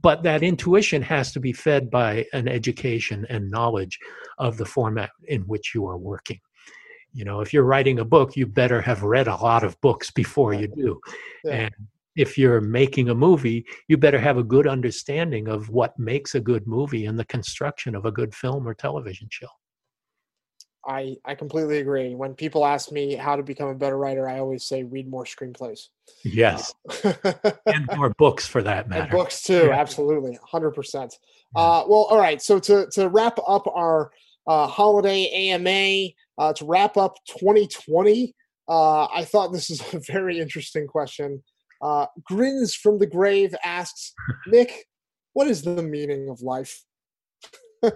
but 0.01 0.23
that 0.23 0.41
intuition 0.41 1.03
has 1.03 1.31
to 1.33 1.39
be 1.39 1.53
fed 1.53 1.91
by 1.91 2.25
an 2.33 2.47
education 2.47 3.27
and 3.29 3.51
knowledge 3.51 3.99
of 4.39 4.57
the 4.57 4.65
format 4.65 5.11
in 5.25 5.41
which 5.41 5.75
you 5.75 5.85
are 5.85 5.97
working 5.97 6.39
you 7.17 7.25
know 7.25 7.41
if 7.41 7.51
you're 7.51 7.63
writing 7.63 7.97
a 7.99 8.05
book 8.05 8.37
you 8.37 8.45
better 8.45 8.79
have 8.79 9.01
read 9.01 9.27
a 9.27 9.35
lot 9.35 9.63
of 9.63 9.79
books 9.81 10.11
before 10.11 10.53
you 10.53 10.67
do. 10.67 11.01
Yeah. 11.43 11.53
and 11.61 11.73
if 12.15 12.37
you're 12.37 12.61
making 12.61 13.09
a 13.09 13.15
movie 13.15 13.65
you 13.87 13.97
better 13.97 14.19
have 14.19 14.37
a 14.37 14.43
good 14.43 14.67
understanding 14.67 15.47
of 15.47 15.69
what 15.69 15.97
makes 15.97 16.35
a 16.35 16.39
good 16.39 16.67
movie 16.67 17.05
and 17.07 17.17
the 17.17 17.25
construction 17.25 17.95
of 17.95 18.05
a 18.05 18.11
good 18.11 18.33
film 18.35 18.67
or 18.67 18.73
television 18.75 19.27
show. 19.31 19.47
I 20.87 21.15
i 21.25 21.33
completely 21.33 21.79
agree. 21.79 22.13
When 22.13 22.33
people 22.35 22.65
ask 22.65 22.91
me 22.91 23.15
how 23.15 23.35
to 23.35 23.43
become 23.43 23.69
a 23.69 23.75
better 23.83 23.97
writer 23.97 24.29
i 24.29 24.37
always 24.37 24.63
say 24.65 24.83
read 24.83 25.09
more 25.09 25.25
screenplays. 25.25 25.81
Yes. 26.23 26.73
And 27.65 27.83
more 27.95 28.13
books 28.17 28.45
for 28.47 28.61
that 28.61 28.87
matter. 28.89 29.01
and 29.01 29.11
books 29.11 29.41
too 29.41 29.65
yeah. 29.67 29.81
absolutely 29.83 30.37
100% 30.53 31.11
uh, 31.55 31.83
well 31.89 32.05
all 32.11 32.19
right 32.19 32.41
so 32.41 32.59
to 32.59 32.75
to 32.95 33.09
wrap 33.09 33.37
up 33.55 33.65
our 33.83 34.11
uh, 34.47 34.67
holiday 34.67 35.29
AMA 35.49 36.09
uh, 36.37 36.53
to 36.53 36.65
wrap 36.65 36.97
up 36.97 37.17
2020. 37.27 38.33
Uh, 38.67 39.05
I 39.05 39.23
thought 39.25 39.51
this 39.51 39.69
is 39.69 39.81
a 39.93 39.99
very 39.99 40.39
interesting 40.39 40.87
question. 40.87 41.43
Uh, 41.81 42.07
Grins 42.23 42.73
from 42.73 42.97
the 42.99 43.05
Grave 43.05 43.53
asks, 43.63 44.13
Nick, 44.47 44.85
what 45.33 45.47
is 45.47 45.61
the 45.61 45.83
meaning 45.83 46.29
of 46.29 46.41
life? 46.41 46.83
Not 47.83 47.93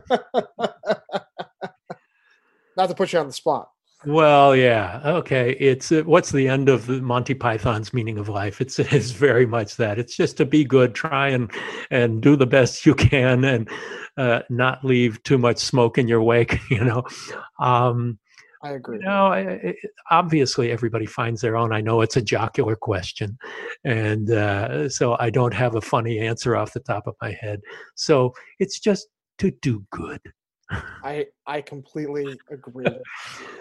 to 2.88 2.96
put 2.96 3.12
you 3.12 3.20
on 3.20 3.28
the 3.28 3.34
spot. 3.34 3.70
Well, 4.06 4.56
yeah, 4.56 5.00
okay. 5.06 5.52
It's 5.60 5.92
uh, 5.92 6.02
what's 6.06 6.32
the 6.32 6.48
end 6.48 6.70
of 6.70 6.90
Monty 6.90 7.36
Python's 7.36 7.94
meaning 7.94 8.18
of 8.18 8.30
life? 8.30 8.60
It's 8.60 8.80
it's 8.80 9.12
very 9.12 9.46
much 9.46 9.78
that. 9.78 10.00
It's 10.00 10.16
just 10.16 10.38
to 10.38 10.46
be 10.46 10.64
good, 10.64 10.96
try 10.96 11.30
and 11.30 11.52
and 11.92 12.22
do 12.22 12.36
the 12.36 12.48
best 12.48 12.86
you 12.86 12.96
can, 12.96 13.44
and 13.44 13.70
uh, 14.18 14.42
not 14.50 14.84
leave 14.84 15.22
too 15.24 15.38
much 15.38 15.60
smoke 15.60 15.98
in 15.98 16.08
your 16.08 16.24
wake. 16.24 16.60
You 16.72 16.84
know. 16.84 17.04
Um, 17.60 18.18
I 18.64 18.72
agree. 18.72 19.00
You 19.00 19.06
know, 19.06 19.74
obviously 20.10 20.72
everybody 20.72 21.06
finds 21.06 21.42
their 21.42 21.58
own. 21.58 21.74
I 21.74 21.82
know 21.82 22.02
it's 22.02 22.18
a 22.18 22.22
jocular 22.22 22.76
question, 22.76 23.38
and 23.84 24.32
uh, 24.32 24.90
so 24.90 25.16
I 25.20 25.30
don't 25.30 25.54
have 25.54 25.76
a 25.76 25.82
funny 25.82 26.20
answer 26.20 26.56
off 26.56 26.74
the 26.74 26.80
top 26.80 27.08
of 27.08 27.16
my 27.22 27.34
head. 27.34 27.62
So 27.96 28.34
it's 28.60 28.80
just 28.80 29.08
to 29.40 29.52
do 29.62 29.84
good. 29.92 30.22
I 31.04 31.28
I 31.46 31.62
completely 31.62 32.40
agree. 32.50 32.86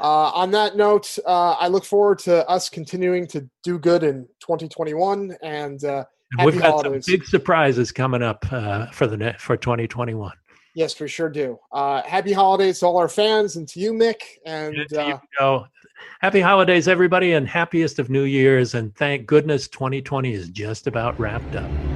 uh, 0.01 0.03
on 0.03 0.51
that 0.53 0.77
note, 0.77 1.19
uh, 1.27 1.53
I 1.53 1.69
look 1.69 1.85
forward 1.85 2.19
to 2.21 2.49
us 2.49 2.69
continuing 2.69 3.27
to 3.29 3.49
do 3.63 3.79
good 3.79 4.03
in 4.03 4.27
2021, 4.41 5.37
and, 5.43 5.85
uh, 5.85 6.05
and 6.39 6.47
we've 6.47 6.61
got 6.61 6.71
holidays. 6.71 7.07
some 7.07 7.15
big 7.15 7.25
surprises 7.25 7.93
coming 7.93 8.23
up 8.23 8.45
uh, 8.51 8.87
for 8.87 9.07
the 9.07 9.17
net 9.17 9.41
for 9.41 9.57
2021. 9.57 10.33
Yes, 10.75 10.99
we 11.01 11.09
sure 11.09 11.29
do. 11.29 11.59
Uh, 11.73 12.03
happy 12.03 12.33
holidays 12.33 12.79
to 12.81 12.87
all 12.87 12.97
our 12.97 13.09
fans 13.09 13.57
and 13.57 13.67
to 13.69 13.81
you, 13.81 13.93
Mick. 13.93 14.23
And 14.47 14.87
uh, 14.97 15.19
you, 15.41 15.65
happy 16.21 16.41
holidays, 16.41 16.87
everybody, 16.87 17.33
and 17.33 17.49
happiest 17.49 17.99
of 17.99 18.09
New 18.09 18.25
Year's. 18.25 18.75
And 18.75 18.95
thank 18.95 19.27
goodness 19.27 19.67
2020 19.69 20.33
is 20.33 20.49
just 20.49 20.87
about 20.87 21.19
wrapped 21.19 21.57
up. 21.57 21.90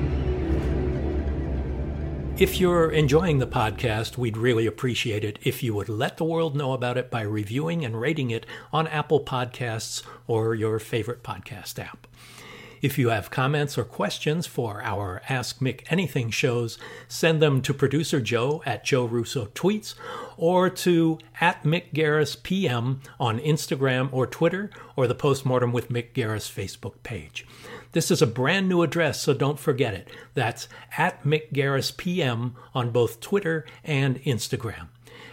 If 2.36 2.58
you're 2.58 2.90
enjoying 2.90 3.38
the 3.38 3.46
podcast, 3.46 4.18
we'd 4.18 4.36
really 4.36 4.66
appreciate 4.66 5.22
it 5.22 5.38
if 5.44 5.62
you 5.62 5.72
would 5.74 5.88
let 5.88 6.16
the 6.16 6.24
world 6.24 6.56
know 6.56 6.72
about 6.72 6.98
it 6.98 7.08
by 7.08 7.22
reviewing 7.22 7.84
and 7.84 8.00
rating 8.00 8.32
it 8.32 8.44
on 8.72 8.88
Apple 8.88 9.20
Podcasts 9.20 10.02
or 10.26 10.52
your 10.56 10.80
favorite 10.80 11.22
podcast 11.22 11.78
app. 11.78 12.08
If 12.82 12.98
you 12.98 13.10
have 13.10 13.30
comments 13.30 13.78
or 13.78 13.84
questions 13.84 14.48
for 14.48 14.82
our 14.82 15.22
Ask 15.28 15.60
Mick 15.60 15.84
Anything 15.90 16.30
shows, 16.30 16.76
send 17.06 17.40
them 17.40 17.62
to 17.62 17.72
producer 17.72 18.20
Joe 18.20 18.64
at 18.66 18.84
Joe 18.84 19.04
Russo 19.04 19.46
Tweets 19.46 19.94
or 20.36 20.68
to 20.68 21.18
at 21.40 21.62
Mick 21.62 21.92
Garris 21.94 22.42
PM 22.42 23.00
on 23.20 23.38
Instagram 23.38 24.08
or 24.12 24.26
Twitter 24.26 24.70
or 24.96 25.06
the 25.06 25.14
Postmortem 25.14 25.72
with 25.72 25.88
Mick 25.88 26.12
Garris 26.14 26.50
Facebook 26.50 26.94
page. 27.04 27.46
This 27.94 28.10
is 28.10 28.20
a 28.20 28.26
brand 28.26 28.68
new 28.68 28.82
address, 28.82 29.20
so 29.20 29.32
don't 29.32 29.58
forget 29.58 29.94
it. 29.94 30.08
That's 30.34 30.66
at 30.98 31.22
Mick 31.22 31.52
Garris 31.52 31.96
PM 31.96 32.56
on 32.74 32.90
both 32.90 33.20
Twitter 33.20 33.64
and 33.84 34.20
Instagram. 34.24 34.88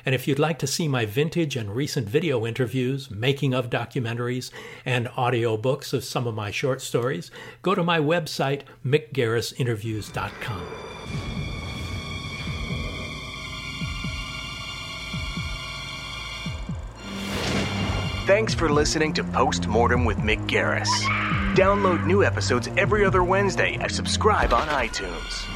And 0.05 0.13
if 0.13 0.27
you'd 0.27 0.37
like 0.37 0.59
to 0.59 0.67
see 0.67 0.87
my 0.87 1.05
vintage 1.05 1.55
and 1.55 1.75
recent 1.75 2.07
video 2.07 2.45
interviews, 2.45 3.09
making 3.09 3.55
of 3.55 3.71
documentaries, 3.71 4.51
and 4.85 5.09
audio 5.17 5.57
books 5.57 5.91
of 5.91 6.03
some 6.03 6.27
of 6.27 6.35
my 6.35 6.51
short 6.51 6.81
stories, 6.81 7.31
go 7.63 7.73
to 7.73 7.83
my 7.83 7.97
website, 7.97 8.61
mickgarrisinterviews.com. 8.85 10.67
Thanks 18.27 18.53
for 18.53 18.69
listening 18.69 19.13
to 19.13 19.23
Postmortem 19.23 20.05
with 20.05 20.17
Mick 20.19 20.47
Garris. 20.47 21.30
Download 21.55 22.05
new 22.05 22.23
episodes 22.23 22.69
every 22.77 23.03
other 23.03 23.25
Wednesday 23.25 23.77
and 23.81 23.91
subscribe 23.91 24.53
on 24.53 24.69
iTunes. 24.69 25.50